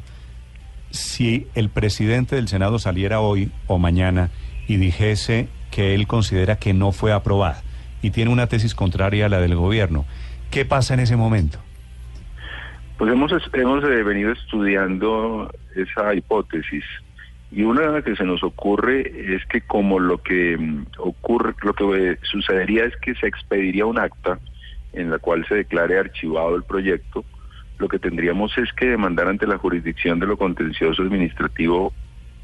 si 0.93 1.47
el 1.55 1.69
presidente 1.69 2.35
del 2.35 2.47
Senado 2.47 2.77
saliera 2.77 3.19
hoy 3.19 3.51
o 3.65 3.79
mañana 3.79 4.29
y 4.67 4.77
dijese 4.77 5.49
que 5.71 5.95
él 5.95 6.05
considera 6.05 6.57
que 6.57 6.73
no 6.73 6.91
fue 6.91 7.11
aprobada 7.11 7.63
y 8.03 8.11
tiene 8.11 8.31
una 8.31 8.45
tesis 8.47 8.75
contraria 8.75 9.25
a 9.25 9.29
la 9.29 9.41
del 9.41 9.55
gobierno, 9.55 10.05
¿qué 10.51 10.65
pasa 10.65 10.93
en 10.93 10.99
ese 10.99 11.15
momento? 11.15 11.57
Pues 12.99 13.11
hemos, 13.11 13.31
hemos 13.53 13.83
eh, 13.83 14.03
venido 14.03 14.31
estudiando 14.31 15.51
esa 15.75 16.13
hipótesis 16.13 16.85
y 17.51 17.63
una 17.63 18.03
que 18.03 18.15
se 18.15 18.23
nos 18.23 18.43
ocurre 18.43 19.35
es 19.35 19.43
que 19.47 19.61
como 19.61 19.99
lo 19.99 20.19
que 20.19 20.55
mm, 20.57 20.85
ocurre, 20.99 21.55
lo 21.63 21.73
que 21.73 22.11
eh, 22.11 22.17
sucedería 22.21 22.85
es 22.85 22.95
que 22.97 23.15
se 23.15 23.25
expediría 23.25 23.87
un 23.87 23.97
acta 23.97 24.37
en 24.93 25.09
la 25.09 25.17
cual 25.17 25.43
se 25.47 25.55
declare 25.55 25.97
archivado 25.97 26.55
el 26.55 26.63
proyecto, 26.63 27.25
lo 27.77 27.87
que 27.87 27.99
tendríamos 27.99 28.57
es 28.57 28.71
que 28.73 28.87
demandar 28.87 29.27
ante 29.27 29.47
la 29.47 29.57
jurisdicción 29.57 30.19
de 30.19 30.27
lo 30.27 30.37
contencioso 30.37 31.01
administrativo 31.01 31.93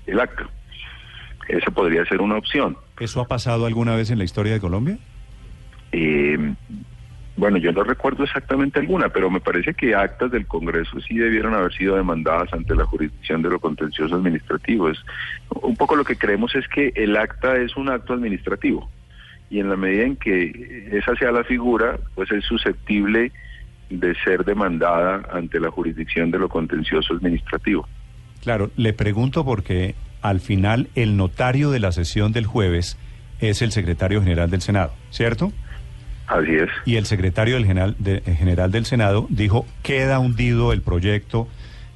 el 0.06 0.20
acta. 0.20 0.50
esa 1.48 1.72
podría 1.72 2.06
ser 2.06 2.22
una 2.22 2.38
opción. 2.38 2.78
¿Eso 3.00 3.22
ha 3.22 3.28
pasado 3.28 3.66
alguna 3.66 3.96
vez 3.96 4.10
en 4.12 4.18
la 4.18 4.24
historia 4.24 4.54
de 4.54 4.60
Colombia? 4.60 4.98
Eh, 5.92 6.54
bueno, 7.38 7.58
yo 7.58 7.72
no 7.72 7.84
recuerdo 7.84 8.26
exactamente 8.26 8.80
alguna, 8.80 9.10
pero 9.10 9.30
me 9.30 9.40
parece 9.40 9.74
que 9.74 9.96
actas 9.96 10.30
del 10.32 10.46
Congreso 10.46 11.00
sí 11.00 11.18
debieron 11.18 11.54
haber 11.54 11.74
sido 11.74 11.96
demandadas 11.96 12.52
ante 12.52 12.76
la 12.76 12.86
jurisdicción 12.86 13.42
de 13.42 13.50
lo 13.50 13.60
contencioso 13.60 14.16
administrativo. 14.16 14.90
Es, 14.90 14.98
un 15.62 15.78
poco 15.78 15.96
lo 15.96 16.04
que 16.04 16.18
creemos 16.18 16.54
es 16.56 16.68
que 16.68 16.92
el 16.96 17.16
acta 17.16 17.56
es 17.56 17.78
un 17.78 17.90
acto 17.90 18.14
administrativo 18.14 18.90
y 19.50 19.60
en 19.60 19.70
la 19.70 19.78
medida 19.78 20.04
en 20.04 20.16
que 20.16 20.90
esa 20.92 21.16
sea 21.16 21.32
la 21.32 21.44
figura, 21.44 21.98
pues 22.14 22.30
es 22.32 22.44
susceptible 22.44 23.32
de 23.90 24.14
ser 24.24 24.46
demandada 24.46 25.22
ante 25.32 25.60
la 25.60 25.72
jurisdicción 25.72 26.32
de 26.32 26.40
lo 26.40 26.50
contencioso 26.50 27.14
administrativo. 27.14 27.88
Claro, 28.44 28.72
le 28.78 28.94
pregunto 28.94 29.44
porque 29.44 29.96
al 30.22 30.40
final 30.40 30.90
el 30.96 31.18
notario 31.18 31.72
de 31.72 31.80
la 31.80 31.92
sesión 31.92 32.32
del 32.32 32.46
jueves 32.46 32.98
es 33.40 33.62
el 33.62 33.72
secretario 33.72 34.22
general 34.22 34.50
del 34.50 34.62
Senado, 34.62 34.94
¿cierto? 35.12 35.52
Así 36.28 36.54
es. 36.56 36.70
Y 36.86 36.98
el 36.98 37.06
secretario 37.06 37.56
del 37.56 37.66
general, 37.66 37.96
de- 38.00 38.22
general 38.22 38.72
del 38.72 38.86
Senado 38.86 39.26
dijo, 39.30 39.66
queda 39.82 40.20
hundido 40.20 40.74
el 40.74 40.82
proyecto 40.82 41.48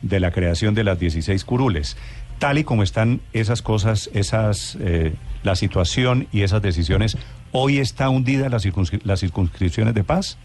de 0.02 0.20
la 0.20 0.32
creación 0.32 0.74
de 0.74 0.84
las 0.84 1.00
16 1.00 1.46
curules. 1.46 1.98
Tal 2.40 2.58
y 2.58 2.64
como 2.64 2.82
están 2.84 3.22
esas 3.34 3.62
cosas, 3.62 4.10
esas, 4.14 4.78
eh, 4.82 5.14
la 5.44 5.56
situación 5.56 6.28
y 6.32 6.42
esas 6.42 6.62
decisiones, 6.62 7.18
¿hoy 7.52 7.78
está 7.78 8.10
hundida 8.10 8.50
las, 8.50 8.66
circunscri- 8.66 9.02
las 9.04 9.20
circunscripciones 9.20 9.94
de 9.94 10.04
paz? 10.04 10.38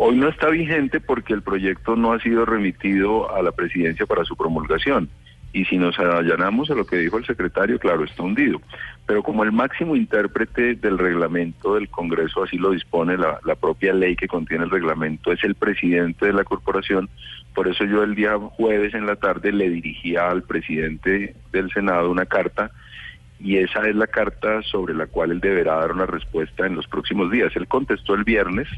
Hoy 0.00 0.16
no 0.16 0.28
está 0.28 0.48
vigente 0.48 1.00
porque 1.00 1.34
el 1.34 1.42
proyecto 1.42 1.96
no 1.96 2.12
ha 2.12 2.20
sido 2.20 2.44
remitido 2.44 3.34
a 3.34 3.42
la 3.42 3.50
presidencia 3.50 4.06
para 4.06 4.24
su 4.24 4.36
promulgación. 4.36 5.08
Y 5.52 5.64
si 5.64 5.76
nos 5.76 5.98
allanamos 5.98 6.70
a 6.70 6.74
lo 6.74 6.86
que 6.86 6.98
dijo 6.98 7.18
el 7.18 7.26
secretario, 7.26 7.80
claro, 7.80 8.04
está 8.04 8.22
hundido. 8.22 8.60
Pero 9.06 9.24
como 9.24 9.42
el 9.42 9.50
máximo 9.50 9.96
intérprete 9.96 10.76
del 10.76 10.98
reglamento 10.98 11.74
del 11.74 11.88
Congreso, 11.88 12.44
así 12.44 12.58
lo 12.58 12.70
dispone 12.70 13.16
la, 13.16 13.40
la 13.44 13.56
propia 13.56 13.92
ley 13.92 14.14
que 14.14 14.28
contiene 14.28 14.64
el 14.64 14.70
reglamento, 14.70 15.32
es 15.32 15.42
el 15.42 15.56
presidente 15.56 16.26
de 16.26 16.32
la 16.32 16.44
corporación, 16.44 17.08
por 17.52 17.66
eso 17.66 17.84
yo 17.84 18.04
el 18.04 18.14
día 18.14 18.38
jueves 18.38 18.94
en 18.94 19.04
la 19.04 19.16
tarde 19.16 19.50
le 19.50 19.68
dirigía 19.68 20.30
al 20.30 20.44
presidente 20.44 21.34
del 21.50 21.72
Senado 21.72 22.08
una 22.08 22.26
carta 22.26 22.70
y 23.40 23.56
esa 23.56 23.88
es 23.88 23.96
la 23.96 24.06
carta 24.06 24.62
sobre 24.62 24.94
la 24.94 25.08
cual 25.08 25.32
él 25.32 25.40
deberá 25.40 25.76
dar 25.76 25.90
una 25.90 26.06
respuesta 26.06 26.66
en 26.66 26.76
los 26.76 26.86
próximos 26.86 27.32
días. 27.32 27.50
Él 27.56 27.66
contestó 27.66 28.14
el 28.14 28.22
viernes, 28.22 28.68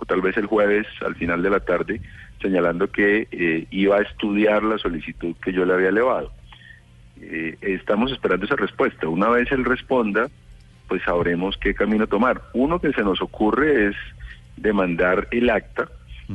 o 0.00 0.06
tal 0.06 0.22
vez 0.22 0.36
el 0.36 0.46
jueves 0.46 0.86
al 1.04 1.14
final 1.14 1.42
de 1.42 1.50
la 1.50 1.60
tarde, 1.60 2.00
señalando 2.40 2.90
que 2.90 3.28
eh, 3.30 3.66
iba 3.70 3.96
a 3.96 4.02
estudiar 4.02 4.62
la 4.62 4.78
solicitud 4.78 5.36
que 5.42 5.52
yo 5.52 5.64
le 5.64 5.74
había 5.74 5.90
elevado. 5.90 6.32
Eh, 7.20 7.56
estamos 7.60 8.10
esperando 8.10 8.46
esa 8.46 8.56
respuesta. 8.56 9.08
Una 9.08 9.28
vez 9.28 9.52
él 9.52 9.64
responda, 9.64 10.28
pues 10.88 11.02
sabremos 11.02 11.56
qué 11.58 11.74
camino 11.74 12.06
tomar. 12.06 12.40
Uno 12.54 12.80
que 12.80 12.92
se 12.92 13.02
nos 13.02 13.20
ocurre 13.20 13.88
es 13.88 13.96
demandar 14.56 15.28
el 15.30 15.50
acta 15.50 15.88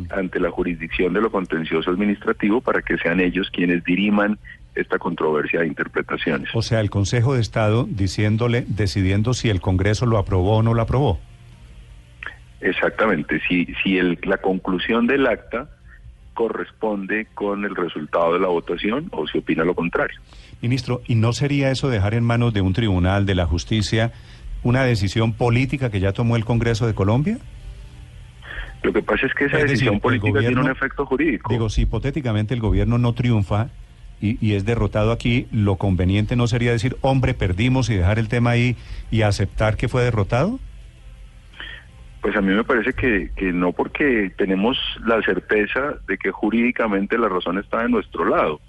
ante 0.10 0.42
la 0.42 0.52
jurisdicción 0.52 1.14
de 1.14 1.22
lo 1.22 1.32
contencioso 1.32 1.90
administrativo 1.90 2.60
para 2.60 2.82
que 2.82 2.98
sean 2.98 3.22
ellos 3.22 3.50
quienes 3.50 3.82
diriman 3.86 4.38
esta 4.76 5.00
controversia 5.00 5.62
de 5.62 5.68
interpretaciones. 5.68 6.50
O 6.54 6.62
sea, 6.62 6.82
el 6.82 6.90
Consejo 6.90 7.34
de 7.34 7.42
Estado 7.42 7.88
diciéndole, 7.90 8.66
decidiendo 8.68 9.34
si 9.34 9.50
el 9.50 9.62
Congreso 9.62 10.06
lo 10.06 10.18
aprobó 10.18 10.58
o 10.58 10.64
no 10.64 10.74
lo 10.74 10.82
aprobó. 10.82 11.20
Exactamente, 12.62 13.42
si, 13.48 13.66
si 13.84 13.98
el, 13.98 14.18
la 14.24 14.38
conclusión 14.38 15.08
del 15.08 15.28
acta 15.28 15.70
corresponde 16.34 17.28
con 17.34 17.66
el 17.66 17.76
resultado 17.76 18.34
de 18.34 18.40
la 18.40 18.48
votación 18.48 19.08
o 19.12 19.26
si 19.26 19.40
opina 19.40 19.64
lo 19.64 19.74
contrario. 19.74 20.20
Ministro, 20.62 21.02
¿y 21.08 21.16
no 21.16 21.34
sería 21.34 21.72
eso 21.72 21.90
dejar 21.90 22.14
en 22.14 22.24
manos 22.24 22.54
de 22.54 22.62
un 22.62 22.74
tribunal 22.74 23.26
de 23.26 23.36
la 23.36 23.46
justicia 23.46 24.12
una 24.64 24.84
decisión 24.84 25.34
política 25.34 25.90
que 25.90 26.00
ya 26.00 26.12
tomó 26.12 26.36
el 26.36 26.46
Congreso 26.46 26.86
de 26.88 26.94
Colombia? 26.94 27.38
Lo 28.84 28.94
que 28.94 29.02
pasa 29.02 29.26
es 29.26 29.34
que 29.34 29.46
esa 29.46 29.58
Es 29.58 29.64
decir, 29.64 29.78
decisión 29.78 30.00
política 30.00 30.40
tiene 30.40 30.60
un 30.60 30.70
efecto 30.70 31.06
jurídico. 31.06 31.52
Digo, 31.52 31.70
si 31.70 31.84
hipotéticamente 31.84 32.54
el 32.54 32.60
gobierno 32.60 32.98
no 32.98 33.14
triunfa 33.14 33.70
y, 34.22 34.38
y 34.46 34.54
es 34.54 34.66
derrotado 34.66 35.12
aquí, 35.12 35.48
lo 35.52 35.78
conveniente 35.78 36.36
no 36.36 36.48
sería 36.48 36.72
decir, 36.72 36.98
hombre, 37.02 37.34
perdimos 37.34 37.90
y 37.90 37.96
dejar 37.96 38.20
el 38.20 38.28
tema 38.28 38.52
ahí 38.52 38.76
y 39.10 39.22
aceptar 39.22 39.78
que 39.78 39.88
fue 39.88 40.04
derrotado? 40.04 40.60
Pues 42.26 42.36
a 42.38 42.42
mí 42.42 42.56
me 42.56 42.64
parece 42.64 42.94
que, 42.94 43.30
que 43.36 43.54
no 43.54 43.72
porque 43.72 44.34
tenemos 44.36 44.80
la 45.06 45.22
certeza 45.22 46.00
de 46.08 46.18
que 46.18 46.32
jurídicamente 46.32 47.20
la 47.20 47.30
razón 47.30 47.60
está 47.60 47.84
de 47.84 47.90
nuestro 47.90 48.26
lado. 48.26 48.60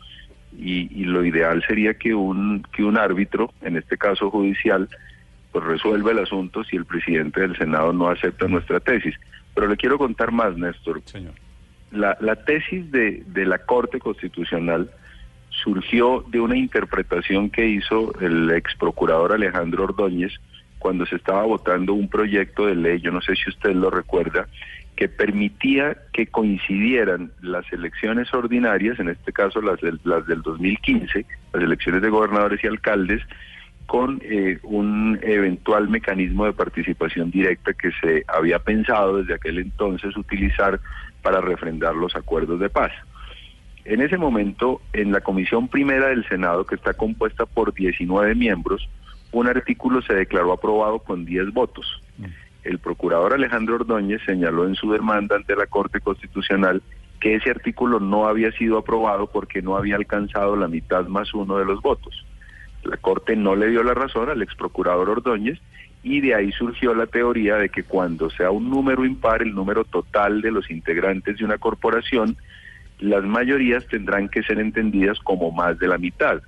Y, 0.58 0.92
y 0.94 1.06
lo 1.06 1.24
ideal 1.24 1.64
sería 1.66 1.94
que 1.94 2.14
un, 2.14 2.66
que 2.76 2.84
un 2.84 2.98
árbitro, 2.98 3.50
en 3.62 3.78
este 3.78 3.96
caso 3.96 4.30
judicial, 4.30 4.90
pues 5.52 5.64
resuelva 5.64 6.10
el 6.10 6.18
asunto 6.18 6.64
si 6.64 6.76
el 6.76 6.84
presidente 6.84 7.40
del 7.40 7.56
Senado 7.56 7.94
no 7.94 8.10
acepta 8.10 8.46
nuestra 8.46 8.78
tesis. 8.78 9.14
Pero 9.54 9.68
le 9.68 9.78
quiero 9.78 9.96
contar 9.96 10.32
más, 10.32 10.54
Néstor. 10.58 11.00
Señor. 11.06 11.32
La, 11.92 12.14
la 12.20 12.36
tesis 12.36 12.90
de, 12.92 13.22
de 13.26 13.46
la 13.46 13.56
Corte 13.56 13.98
Constitucional 14.00 14.90
surgió 15.48 16.22
de 16.28 16.40
una 16.40 16.58
interpretación 16.58 17.48
que 17.48 17.66
hizo 17.66 18.12
el 18.20 18.50
ex 18.50 18.74
procurador 18.74 19.32
Alejandro 19.32 19.84
Ordóñez 19.84 20.34
cuando 20.78 21.06
se 21.06 21.16
estaba 21.16 21.42
votando 21.44 21.94
un 21.94 22.08
proyecto 22.08 22.66
de 22.66 22.74
ley, 22.74 23.00
yo 23.00 23.10
no 23.10 23.20
sé 23.20 23.34
si 23.36 23.50
usted 23.50 23.74
lo 23.74 23.90
recuerda, 23.90 24.46
que 24.96 25.08
permitía 25.08 25.96
que 26.12 26.26
coincidieran 26.26 27.30
las 27.42 27.70
elecciones 27.72 28.32
ordinarias, 28.32 28.98
en 28.98 29.10
este 29.10 29.32
caso 29.32 29.60
las 29.60 29.80
del, 29.80 30.00
las 30.04 30.26
del 30.26 30.42
2015, 30.42 31.26
las 31.52 31.62
elecciones 31.62 32.02
de 32.02 32.08
gobernadores 32.08 32.64
y 32.64 32.66
alcaldes, 32.66 33.22
con 33.86 34.20
eh, 34.24 34.58
un 34.64 35.18
eventual 35.22 35.88
mecanismo 35.88 36.44
de 36.46 36.52
participación 36.52 37.30
directa 37.30 37.72
que 37.72 37.90
se 38.00 38.24
había 38.26 38.58
pensado 38.58 39.18
desde 39.18 39.34
aquel 39.34 39.58
entonces 39.58 40.16
utilizar 40.16 40.80
para 41.22 41.40
refrendar 41.40 41.94
los 41.94 42.16
acuerdos 42.16 42.58
de 42.58 42.68
paz. 42.68 42.92
En 43.84 44.00
ese 44.00 44.18
momento, 44.18 44.80
en 44.92 45.12
la 45.12 45.20
Comisión 45.20 45.68
Primera 45.68 46.08
del 46.08 46.26
Senado, 46.28 46.66
que 46.66 46.74
está 46.74 46.94
compuesta 46.94 47.46
por 47.46 47.72
19 47.72 48.34
miembros, 48.34 48.88
un 49.38 49.48
artículo 49.48 50.00
se 50.00 50.14
declaró 50.14 50.52
aprobado 50.52 50.98
con 50.98 51.26
10 51.26 51.52
votos. 51.52 52.00
El 52.64 52.78
procurador 52.78 53.34
Alejandro 53.34 53.74
Ordóñez 53.74 54.22
señaló 54.24 54.66
en 54.66 54.74
su 54.74 54.90
demanda 54.90 55.36
ante 55.36 55.54
la 55.54 55.66
Corte 55.66 56.00
Constitucional 56.00 56.82
que 57.20 57.34
ese 57.34 57.50
artículo 57.50 58.00
no 58.00 58.26
había 58.26 58.50
sido 58.52 58.78
aprobado 58.78 59.26
porque 59.26 59.60
no 59.60 59.76
había 59.76 59.96
alcanzado 59.96 60.56
la 60.56 60.68
mitad 60.68 61.06
más 61.08 61.34
uno 61.34 61.58
de 61.58 61.66
los 61.66 61.82
votos. 61.82 62.24
La 62.82 62.96
Corte 62.96 63.36
no 63.36 63.54
le 63.56 63.68
dio 63.68 63.82
la 63.82 63.92
razón 63.92 64.30
al 64.30 64.40
ex 64.40 64.54
procurador 64.54 65.10
Ordóñez 65.10 65.60
y 66.02 66.22
de 66.22 66.34
ahí 66.34 66.50
surgió 66.52 66.94
la 66.94 67.06
teoría 67.06 67.56
de 67.56 67.68
que 67.68 67.82
cuando 67.82 68.30
sea 68.30 68.50
un 68.50 68.70
número 68.70 69.04
impar, 69.04 69.42
el 69.42 69.54
número 69.54 69.84
total 69.84 70.40
de 70.40 70.50
los 70.50 70.70
integrantes 70.70 71.36
de 71.36 71.44
una 71.44 71.58
corporación, 71.58 72.38
las 73.00 73.22
mayorías 73.22 73.86
tendrán 73.86 74.30
que 74.30 74.42
ser 74.42 74.58
entendidas 74.60 75.18
como 75.18 75.50
más 75.50 75.78
de 75.78 75.88
la 75.88 75.98
mitad. 75.98 76.40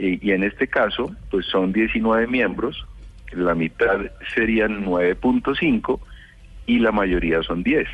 Y 0.00 0.30
en 0.30 0.44
este 0.44 0.68
caso, 0.68 1.10
pues 1.30 1.46
son 1.46 1.72
19 1.72 2.26
miembros, 2.28 2.86
la 3.32 3.54
mitad 3.54 3.98
serían 4.34 4.84
9.5 4.84 6.00
y 6.66 6.78
la 6.78 6.92
mayoría 6.92 7.42
son 7.42 7.62
10. 7.62 7.86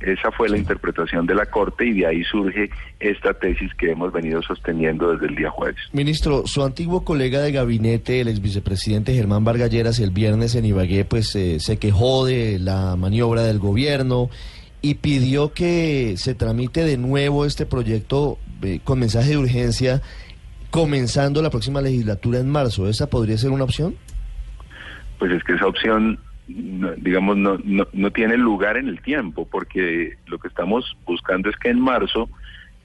Esa 0.00 0.32
fue 0.32 0.48
la 0.48 0.58
interpretación 0.58 1.26
de 1.26 1.34
la 1.34 1.46
Corte 1.46 1.86
y 1.86 1.92
de 2.00 2.06
ahí 2.06 2.24
surge 2.24 2.70
esta 2.98 3.34
tesis 3.34 3.72
que 3.74 3.92
hemos 3.92 4.12
venido 4.12 4.42
sosteniendo 4.42 5.12
desde 5.12 5.26
el 5.26 5.36
día 5.36 5.50
jueves. 5.50 5.80
Ministro, 5.92 6.44
su 6.46 6.64
antiguo 6.64 7.04
colega 7.04 7.40
de 7.40 7.52
gabinete, 7.52 8.20
el 8.20 8.28
ex 8.28 8.42
vicepresidente 8.42 9.14
Germán 9.14 9.44
Vargalleras, 9.44 10.00
el 10.00 10.10
viernes 10.10 10.56
en 10.56 10.64
Ibagué, 10.64 11.04
pues 11.04 11.36
eh, 11.36 11.60
se 11.60 11.78
quejó 11.78 12.26
de 12.26 12.58
la 12.58 12.96
maniobra 12.96 13.42
del 13.42 13.60
gobierno 13.60 14.28
y 14.80 14.94
pidió 14.94 15.52
que 15.52 16.14
se 16.16 16.34
tramite 16.34 16.84
de 16.84 16.96
nuevo 16.96 17.44
este 17.44 17.64
proyecto 17.64 18.38
eh, 18.62 18.80
con 18.82 18.98
mensaje 18.98 19.30
de 19.30 19.38
urgencia, 19.38 20.02
comenzando 20.72 21.42
la 21.42 21.50
próxima 21.50 21.82
legislatura 21.82 22.40
en 22.40 22.48
marzo. 22.48 22.88
¿Esa 22.88 23.06
podría 23.08 23.36
ser 23.36 23.50
una 23.50 23.64
opción? 23.64 23.94
Pues 25.18 25.30
es 25.30 25.44
que 25.44 25.52
esa 25.52 25.66
opción, 25.66 26.18
digamos, 26.48 27.36
no, 27.36 27.58
no, 27.62 27.86
no 27.92 28.10
tiene 28.10 28.38
lugar 28.38 28.78
en 28.78 28.88
el 28.88 29.00
tiempo, 29.02 29.46
porque 29.46 30.16
lo 30.26 30.38
que 30.38 30.48
estamos 30.48 30.96
buscando 31.04 31.50
es 31.50 31.56
que 31.56 31.68
en 31.68 31.78
marzo 31.78 32.30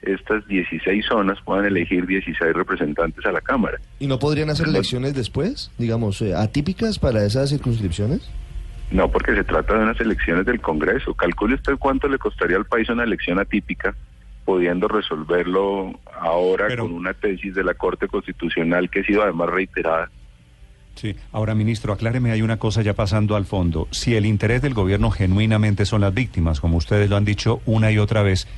estas 0.02 0.46
16 0.46 1.06
zonas 1.06 1.38
puedan 1.46 1.64
elegir 1.64 2.06
16 2.06 2.52
representantes 2.52 3.24
a 3.24 3.32
la 3.32 3.40
Cámara. 3.40 3.78
¿Y 3.98 4.06
no 4.06 4.18
podrían 4.18 4.50
hacer 4.50 4.68
elecciones 4.68 5.14
después, 5.14 5.70
digamos, 5.78 6.20
eh, 6.20 6.34
atípicas 6.34 6.98
para 6.98 7.24
esas 7.24 7.48
circunscripciones? 7.48 8.30
No, 8.90 9.10
porque 9.10 9.34
se 9.34 9.44
trata 9.44 9.78
de 9.78 9.84
unas 9.84 9.98
elecciones 9.98 10.44
del 10.44 10.60
Congreso. 10.60 11.14
Calcule 11.14 11.54
usted 11.54 11.72
cuánto 11.78 12.06
le 12.06 12.18
costaría 12.18 12.58
al 12.58 12.66
país 12.66 12.90
una 12.90 13.04
elección 13.04 13.38
atípica, 13.38 13.94
pudiendo 14.48 14.88
resolverlo 14.88 16.00
ahora 16.18 16.68
Pero- 16.68 16.84
con 16.84 16.94
una 16.94 17.12
tesis 17.12 17.54
de 17.54 17.62
la 17.62 17.74
Corte 17.74 18.08
Constitucional 18.08 18.88
que 18.88 19.00
ha 19.00 19.04
sido 19.04 19.22
además 19.22 19.50
reiterada. 19.50 20.10
Sí. 20.94 21.14
Ahora, 21.32 21.54
ministro, 21.54 21.92
acláreme, 21.92 22.30
hay 22.30 22.40
una 22.40 22.56
cosa 22.56 22.80
ya 22.80 22.94
pasando 22.94 23.36
al 23.36 23.44
fondo. 23.44 23.88
Si 23.90 24.16
el 24.16 24.24
interés 24.24 24.62
del 24.62 24.72
gobierno 24.72 25.10
genuinamente 25.10 25.84
son 25.84 26.00
las 26.00 26.14
víctimas, 26.14 26.60
como 26.62 26.78
ustedes 26.78 27.10
lo 27.10 27.16
han 27.16 27.26
dicho 27.26 27.60
una 27.66 27.92
y 27.92 27.98
otra 27.98 28.22
vez, 28.22 28.48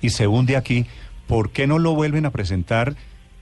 y 0.00 0.08
se 0.08 0.26
hunde 0.26 0.56
aquí, 0.56 0.86
¿por 1.26 1.50
qué 1.50 1.66
no 1.66 1.78
lo 1.78 1.94
vuelven 1.94 2.24
a 2.24 2.30
presentar 2.30 2.94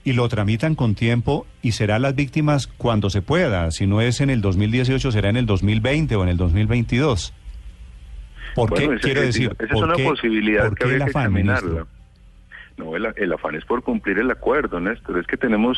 y 0.03 0.11
lo 0.11 0.27
tramitan 0.27 0.75
con 0.75 0.95
tiempo 0.95 1.47
y 1.61 1.71
será 1.71 1.97
las 1.97 2.13
víctimas 2.13 2.67
cuando 2.67 3.09
se 3.09 3.21
pueda. 3.21 3.71
Si 3.71 3.87
no 3.87 4.01
es 4.01 4.19
en 4.19 4.29
el 4.29 4.41
2018, 4.41 5.13
será 5.13 5.29
en 5.29 5.37
el 5.37 5.45
2020 5.45 6.17
o 6.17 6.23
en 6.23 6.29
el 6.29 6.35
2022. 6.35 7.33
¿Por 8.55 8.69
Bueno, 8.69 8.91
qué? 8.93 8.99
Quiero 8.99 9.21
decir, 9.21 9.51
esa 9.59 9.63
es 9.65 9.71
¿por 9.71 9.83
una 9.83 9.95
qué- 9.95 10.03
posibilidad 10.05 10.73
que 10.73 10.83
habría 10.85 10.99
que 10.99 11.11
examinarla. 11.11 11.69
ministro? 11.69 11.87
No, 12.77 12.95
el, 12.95 13.07
el 13.15 13.33
afán 13.33 13.55
es 13.55 13.65
por 13.65 13.83
cumplir 13.83 14.19
el 14.19 14.31
acuerdo, 14.31 14.79
Néstor. 14.79 15.17
Es 15.19 15.27
que 15.27 15.37
tenemos 15.37 15.77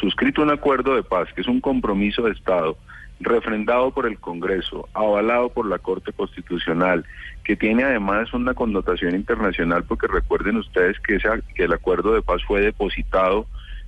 suscrito 0.00 0.42
un 0.42 0.50
acuerdo 0.50 0.94
de 0.94 1.02
paz, 1.02 1.28
que 1.34 1.40
es 1.42 1.46
un 1.48 1.60
compromiso 1.60 2.22
de 2.22 2.32
Estado, 2.32 2.76
refrendado 3.20 3.92
por 3.92 4.06
el 4.06 4.18
Congreso, 4.18 4.88
avalado 4.94 5.48
por 5.50 5.66
la 5.66 5.78
Corte 5.78 6.12
Constitucional, 6.12 7.04
que 7.44 7.56
tiene 7.56 7.84
además 7.84 8.32
una 8.34 8.54
connotación 8.54 9.14
internacional, 9.14 9.84
porque 9.84 10.06
recuerden 10.06 10.56
ustedes 10.56 10.98
que, 11.00 11.16
ese, 11.16 11.28
que 11.54 11.64
el 11.64 11.72
acuerdo 11.72 12.12
de 12.14 12.22
paz 12.22 12.42
fue 12.46 12.60
depositado 12.60 13.46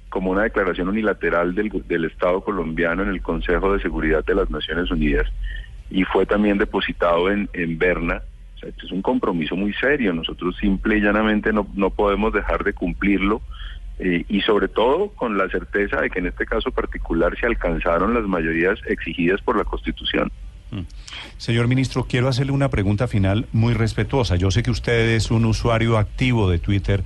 como 0.08 0.30
una 0.30 0.44
declaración 0.44 0.88
unilateral 0.88 1.54
del, 1.54 1.70
del 1.86 2.04
Estado 2.06 2.40
colombiano 2.42 3.02
en 3.02 3.10
el 3.10 3.20
Consejo 3.20 3.72
de 3.74 3.82
Seguridad 3.82 4.24
de 4.24 4.34
las 4.34 4.48
Naciones 4.50 4.90
Unidas 4.90 5.26
y 5.90 6.04
fue 6.04 6.26
también 6.26 6.58
depositado 6.58 7.30
en, 7.30 7.48
en 7.52 7.78
Berna. 7.78 8.22
O 8.56 8.58
sea, 8.58 8.68
este 8.68 8.86
es 8.86 8.92
un 8.92 9.02
compromiso 9.02 9.56
muy 9.56 9.72
serio. 9.74 10.12
Nosotros 10.12 10.56
simple 10.60 10.98
y 10.98 11.00
llanamente 11.00 11.52
no, 11.52 11.66
no 11.74 11.90
podemos 11.90 12.32
dejar 12.32 12.64
de 12.64 12.72
cumplirlo 12.72 13.40
eh, 13.98 14.24
y 14.28 14.40
sobre 14.42 14.68
todo 14.68 15.08
con 15.10 15.36
la 15.36 15.48
certeza 15.48 16.00
de 16.00 16.10
que 16.10 16.20
en 16.20 16.26
este 16.26 16.46
caso 16.46 16.70
particular 16.70 17.36
se 17.38 17.46
alcanzaron 17.46 18.14
las 18.14 18.24
mayorías 18.24 18.78
exigidas 18.86 19.40
por 19.42 19.56
la 19.56 19.64
Constitución. 19.64 20.30
Señor 21.38 21.66
ministro, 21.66 22.04
quiero 22.04 22.28
hacerle 22.28 22.52
una 22.52 22.68
pregunta 22.68 23.08
final 23.08 23.46
muy 23.52 23.72
respetuosa. 23.72 24.36
Yo 24.36 24.50
sé 24.50 24.62
que 24.62 24.70
usted 24.70 25.10
es 25.10 25.30
un 25.30 25.46
usuario 25.46 25.96
activo 25.96 26.50
de 26.50 26.58
Twitter 26.58 27.04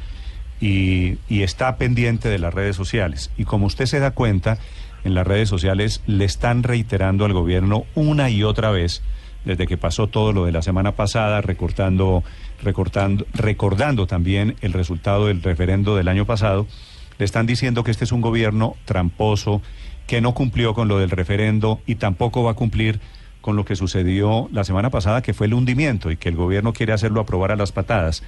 y, 0.61 1.19
y 1.29 1.43
está 1.43 1.77
pendiente 1.77 2.29
de 2.29 2.39
las 2.39 2.53
redes 2.53 2.75
sociales. 2.75 3.31
Y 3.37 3.45
como 3.45 3.67
usted 3.67 3.87
se 3.87 4.01
da 4.01 4.11
cuenta, 4.11 4.59
en 5.05 5.15
las 5.15 5.27
redes 5.27 5.49
sociales 5.49 6.03
le 6.07 6.25
están 6.25 6.63
reiterando 6.63 7.25
al 7.25 7.33
gobierno 7.33 7.85
una 7.95 8.31
y 8.31 8.43
otra 8.45 8.71
vez, 8.71 9.03
desde 9.45 9.67
que 9.67 9.77
pasó 9.77 10.07
todo 10.07 10.33
lo 10.33 10.45
de 10.45 10.53
la 10.53 10.63
semana 10.63 10.93
pasada, 10.93 11.41
recortando, 11.41 12.23
recortando, 12.63 13.27
recordando 13.35 14.07
también 14.07 14.57
el 14.61 14.73
resultado 14.73 15.27
del 15.27 15.43
referendo 15.43 15.97
del 15.97 16.09
año 16.09 16.27
pasado, 16.27 16.67
le 17.19 17.25
están 17.25 17.47
diciendo 17.47 17.85
que 17.85 17.91
este 17.91 18.05
es 18.05 18.13
un 18.13 18.21
gobierno 18.21 18.77
tramposo, 18.85 19.63
que 20.07 20.21
no 20.21 20.35
cumplió 20.35 20.75
con 20.75 20.89
lo 20.89 20.99
del 20.99 21.11
referendo 21.11 21.81
y 21.87 21.97
tampoco 21.97 22.43
va 22.43 22.53
a 22.53 22.55
cumplir 22.55 23.01
con 23.41 23.57
lo 23.57 23.65
que 23.65 23.77
sucedió 23.77 24.49
la 24.53 24.65
semana 24.65 24.91
pasada, 24.91 25.23
que 25.23 25.35
fue 25.35 25.47
el 25.47 25.55
hundimiento 25.55 26.11
y 26.11 26.17
que 26.17 26.29
el 26.29 26.37
gobierno 26.37 26.73
quiere 26.73 26.93
hacerlo 26.93 27.21
aprobar 27.21 27.53
a 27.53 27.57
las 27.57 27.73
patadas. 27.73 28.23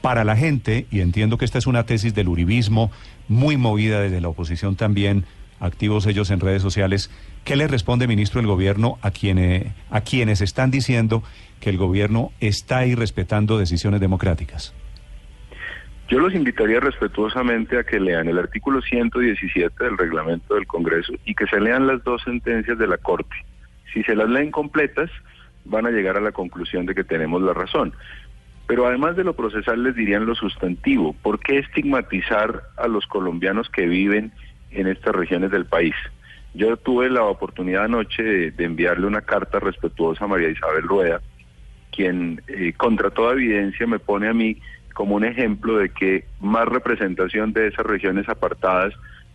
Para 0.00 0.24
la 0.24 0.36
gente, 0.36 0.86
y 0.90 1.00
entiendo 1.00 1.38
que 1.38 1.44
esta 1.44 1.58
es 1.58 1.66
una 1.66 1.84
tesis 1.84 2.14
del 2.14 2.28
uribismo 2.28 2.90
muy 3.28 3.56
movida 3.56 4.00
desde 4.00 4.20
la 4.20 4.28
oposición 4.28 4.76
también, 4.76 5.24
activos 5.64 6.06
ellos 6.06 6.30
en 6.30 6.40
redes 6.40 6.62
sociales, 6.62 7.10
¿qué 7.44 7.56
le 7.56 7.66
responde, 7.66 8.06
ministro, 8.06 8.40
el 8.40 8.46
gobierno 8.46 8.98
a, 9.02 9.10
quienes 9.10 9.66
a 9.90 10.00
quienes 10.02 10.40
están 10.40 10.70
diciendo 10.70 11.22
que 11.60 11.70
el 11.70 11.78
gobierno 11.78 12.32
está 12.40 12.86
irrespetando 12.86 13.58
decisiones 13.58 14.00
democráticas? 14.00 14.74
Yo 16.08 16.18
los 16.18 16.34
invitaría 16.34 16.80
respetuosamente 16.80 17.78
a 17.78 17.84
que 17.84 17.98
lean 17.98 18.28
el 18.28 18.38
artículo 18.38 18.82
117 18.82 19.84
del 19.84 19.96
reglamento 19.96 20.54
del 20.54 20.66
Congreso 20.66 21.14
y 21.24 21.34
que 21.34 21.46
se 21.46 21.58
lean 21.58 21.86
las 21.86 22.04
dos 22.04 22.22
sentencias 22.22 22.78
de 22.78 22.86
la 22.86 22.98
Corte. 22.98 23.34
Si 23.92 24.02
se 24.02 24.14
las 24.14 24.28
leen 24.28 24.50
completas, 24.50 25.10
van 25.64 25.86
a 25.86 25.90
llegar 25.90 26.18
a 26.18 26.20
la 26.20 26.32
conclusión 26.32 26.84
de 26.84 26.94
que 26.94 27.04
tenemos 27.04 27.40
la 27.40 27.54
razón. 27.54 27.94
Pero 28.66 28.86
además 28.86 29.16
de 29.16 29.24
lo 29.24 29.34
procesal 29.34 29.82
les 29.82 29.94
dirían 29.94 30.26
lo 30.26 30.34
sustantivo. 30.34 31.14
¿Por 31.22 31.38
qué 31.38 31.58
estigmatizar 31.58 32.62
a 32.76 32.86
los 32.86 33.06
colombianos 33.06 33.70
que 33.70 33.86
viven 33.86 34.32
en 34.74 34.86
estas 34.86 35.14
regiones 35.14 35.50
del 35.50 35.66
país? 35.66 35.94
Yo 36.54 36.76
tuve 36.76 37.10
la 37.10 37.24
oportunidad 37.24 37.84
anoche 37.84 38.22
de, 38.22 38.64
enviarle 38.64 39.06
una 39.06 39.22
carta 39.22 39.58
respetuosa 39.58 40.24
a 40.24 40.28
María 40.28 40.50
Isabel 40.50 40.82
Rueda, 40.82 41.20
quien 41.90 42.42
eh, 42.46 42.72
contra 42.76 43.10
toda 43.10 43.32
evidencia 43.32 43.86
me 43.86 43.98
pone 43.98 44.28
a 44.28 44.34
mí 44.34 44.58
como 44.94 45.16
un 45.16 45.24
ejemplo 45.24 45.78
de 45.78 45.90
que 45.90 46.24
más 46.40 46.66
representación 46.66 47.52
de 47.52 47.68
esas 47.68 47.84
regiones 47.84 48.28
apartadas 48.28 48.94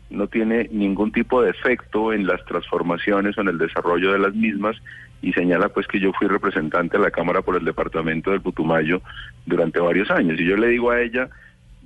no 0.09 0.27
tiene 0.27 0.69
ningún 0.71 1.11
tipo 1.11 1.41
de 1.41 1.51
efecto 1.51 2.13
en 2.13 2.25
las 2.25 2.43
transformaciones 2.45 3.37
o 3.37 3.41
en 3.41 3.49
el 3.49 3.57
desarrollo 3.57 4.13
de 4.13 4.19
las 4.19 4.33
mismas 4.33 4.75
y 5.21 5.33
señala 5.33 5.69
pues 5.69 5.85
que 5.87 5.99
yo 5.99 6.13
fui 6.13 6.27
representante 6.27 6.97
de 6.97 7.03
la 7.03 7.11
Cámara 7.11 7.41
por 7.41 7.57
el 7.57 7.65
departamento 7.65 8.31
del 8.31 8.41
Putumayo 8.41 9.01
durante 9.45 9.79
varios 9.79 10.09
años 10.09 10.39
y 10.39 10.45
yo 10.45 10.55
le 10.55 10.69
digo 10.69 10.91
a 10.91 11.01
ella, 11.01 11.29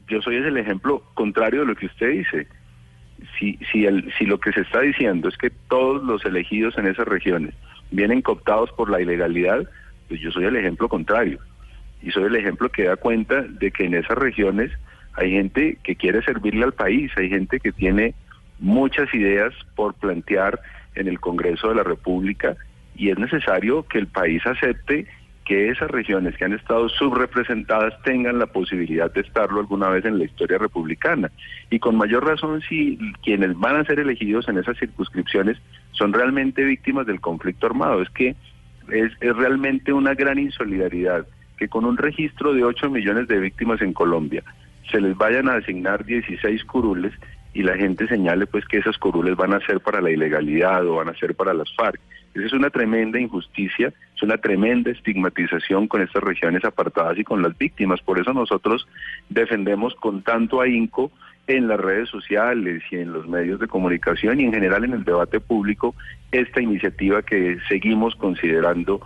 yo 0.07 0.21
soy 0.21 0.35
el 0.35 0.57
ejemplo 0.57 1.03
contrario 1.15 1.61
de 1.61 1.67
lo 1.67 1.75
que 1.75 1.87
usted 1.87 2.11
dice. 2.11 2.47
Si, 3.37 3.59
si, 3.71 3.85
el, 3.85 4.11
si 4.17 4.25
lo 4.25 4.39
que 4.39 4.51
se 4.51 4.61
está 4.61 4.81
diciendo 4.81 5.29
es 5.29 5.37
que 5.37 5.49
todos 5.49 6.03
los 6.03 6.23
elegidos 6.25 6.77
en 6.77 6.87
esas 6.87 7.07
regiones 7.07 7.53
vienen 7.91 8.21
cooptados 8.21 8.71
por 8.71 8.89
la 8.89 9.01
ilegalidad, 9.01 9.67
pues 10.07 10.19
yo 10.19 10.31
soy 10.31 10.45
el 10.45 10.55
ejemplo 10.55 10.89
contrario. 10.89 11.39
Y 12.01 12.11
soy 12.11 12.23
el 12.23 12.35
ejemplo 12.35 12.69
que 12.69 12.83
da 12.83 12.97
cuenta 12.97 13.41
de 13.41 13.71
que 13.71 13.85
en 13.85 13.93
esas 13.93 14.17
regiones 14.17 14.71
hay 15.13 15.31
gente 15.31 15.77
que 15.83 15.95
quiere 15.95 16.21
servirle 16.23 16.65
al 16.65 16.73
país, 16.73 17.11
hay 17.15 17.29
gente 17.29 17.59
que 17.59 17.71
tiene 17.71 18.13
muchas 18.59 19.13
ideas 19.13 19.53
por 19.75 19.93
plantear 19.93 20.59
en 20.95 21.07
el 21.07 21.19
Congreso 21.19 21.69
de 21.69 21.75
la 21.75 21.83
República 21.83 22.55
y 22.95 23.09
es 23.09 23.17
necesario 23.17 23.83
que 23.83 23.99
el 23.99 24.07
país 24.07 24.45
acepte 24.45 25.07
que 25.45 25.69
esas 25.69 25.91
regiones 25.91 26.37
que 26.37 26.45
han 26.45 26.53
estado 26.53 26.87
subrepresentadas 26.89 28.01
tengan 28.03 28.39
la 28.39 28.47
posibilidad 28.47 29.11
de 29.11 29.21
estarlo 29.21 29.59
alguna 29.59 29.89
vez 29.89 30.05
en 30.05 30.17
la 30.17 30.25
historia 30.25 30.57
republicana. 30.57 31.31
Y 31.69 31.79
con 31.79 31.97
mayor 31.97 32.25
razón 32.25 32.61
si 32.61 32.97
quienes 33.23 33.57
van 33.57 33.75
a 33.75 33.85
ser 33.85 33.99
elegidos 33.99 34.47
en 34.47 34.57
esas 34.57 34.77
circunscripciones 34.77 35.57
son 35.91 36.13
realmente 36.13 36.63
víctimas 36.63 37.05
del 37.05 37.19
conflicto 37.19 37.67
armado. 37.67 38.01
Es 38.01 38.09
que 38.09 38.35
es, 38.89 39.11
es 39.19 39.35
realmente 39.35 39.91
una 39.91 40.13
gran 40.13 40.39
insolidaridad 40.39 41.27
que 41.57 41.67
con 41.67 41.85
un 41.85 41.97
registro 41.97 42.53
de 42.53 42.63
8 42.63 42.89
millones 42.89 43.27
de 43.27 43.39
víctimas 43.39 43.81
en 43.81 43.93
Colombia 43.93 44.43
se 44.91 44.99
les 44.99 45.15
vayan 45.17 45.49
a 45.49 45.55
asignar 45.55 46.05
16 46.05 46.63
curules 46.65 47.13
y 47.53 47.63
la 47.63 47.75
gente 47.75 48.07
señale 48.07 48.47
pues 48.47 48.65
que 48.65 48.77
esas 48.77 48.97
curules 48.97 49.35
van 49.35 49.53
a 49.53 49.59
ser 49.65 49.79
para 49.79 50.01
la 50.01 50.11
ilegalidad 50.11 50.85
o 50.87 50.95
van 50.95 51.09
a 51.09 51.15
ser 51.15 51.35
para 51.35 51.53
las 51.53 51.73
FARC. 51.75 51.99
Esa 52.33 52.47
es 52.47 52.53
una 52.53 52.71
tremenda 52.71 53.19
injusticia, 53.19 53.93
es 54.15 54.23
una 54.23 54.37
tremenda 54.37 54.89
estigmatización 54.89 55.87
con 55.87 56.01
estas 56.01 56.23
regiones 56.23 56.65
apartadas 56.65 57.17
y 57.19 57.23
con 57.23 57.43
las 57.43 57.55
víctimas. 57.57 58.01
Por 58.01 58.19
eso 58.19 58.33
nosotros 58.33 58.87
defendemos 59.29 59.93
con 59.95 60.23
tanto 60.23 60.61
ahínco 60.61 61.11
en 61.45 61.67
las 61.67 61.79
redes 61.79 62.09
sociales 62.09 62.81
y 62.89 62.95
en 62.95 63.13
los 63.13 63.27
medios 63.27 63.59
de 63.59 63.67
comunicación 63.67 64.39
y 64.39 64.45
en 64.45 64.53
general 64.53 64.83
en 64.85 64.93
el 64.93 65.03
debate 65.03 65.39
público 65.39 65.93
esta 66.31 66.61
iniciativa 66.61 67.21
que 67.21 67.59
seguimos 67.67 68.15
considerando 68.15 69.01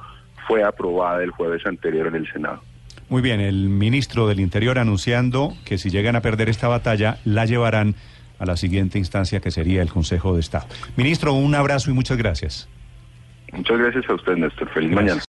fue 0.47 0.63
aprobada 0.63 1.23
el 1.23 1.31
jueves 1.31 1.65
anterior 1.65 2.07
en 2.07 2.15
el 2.15 2.31
Senado. 2.31 2.61
Muy 3.09 3.21
bien, 3.21 3.39
el 3.39 3.69
ministro 3.69 4.27
del 4.27 4.39
Interior 4.39 4.79
anunciando 4.79 5.53
que 5.65 5.77
si 5.77 5.89
llegan 5.89 6.15
a 6.15 6.21
perder 6.21 6.49
esta 6.49 6.67
batalla, 6.67 7.17
la 7.25 7.45
llevarán 7.45 7.95
a 8.39 8.45
la 8.45 8.57
siguiente 8.57 8.97
instancia 8.97 9.39
que 9.39 9.51
sería 9.51 9.81
el 9.81 9.89
Consejo 9.89 10.33
de 10.33 10.41
Estado. 10.41 10.67
Ministro, 10.95 11.33
un 11.33 11.55
abrazo 11.55 11.89
y 11.89 11.93
muchas 11.93 12.17
gracias. 12.17 12.69
Muchas 13.53 13.77
gracias 13.77 14.09
a 14.09 14.13
usted, 14.13 14.35
Néstor. 14.35 14.69
Feliz 14.69 14.91
Gracias. 14.91 15.05
mañana. 15.05 15.21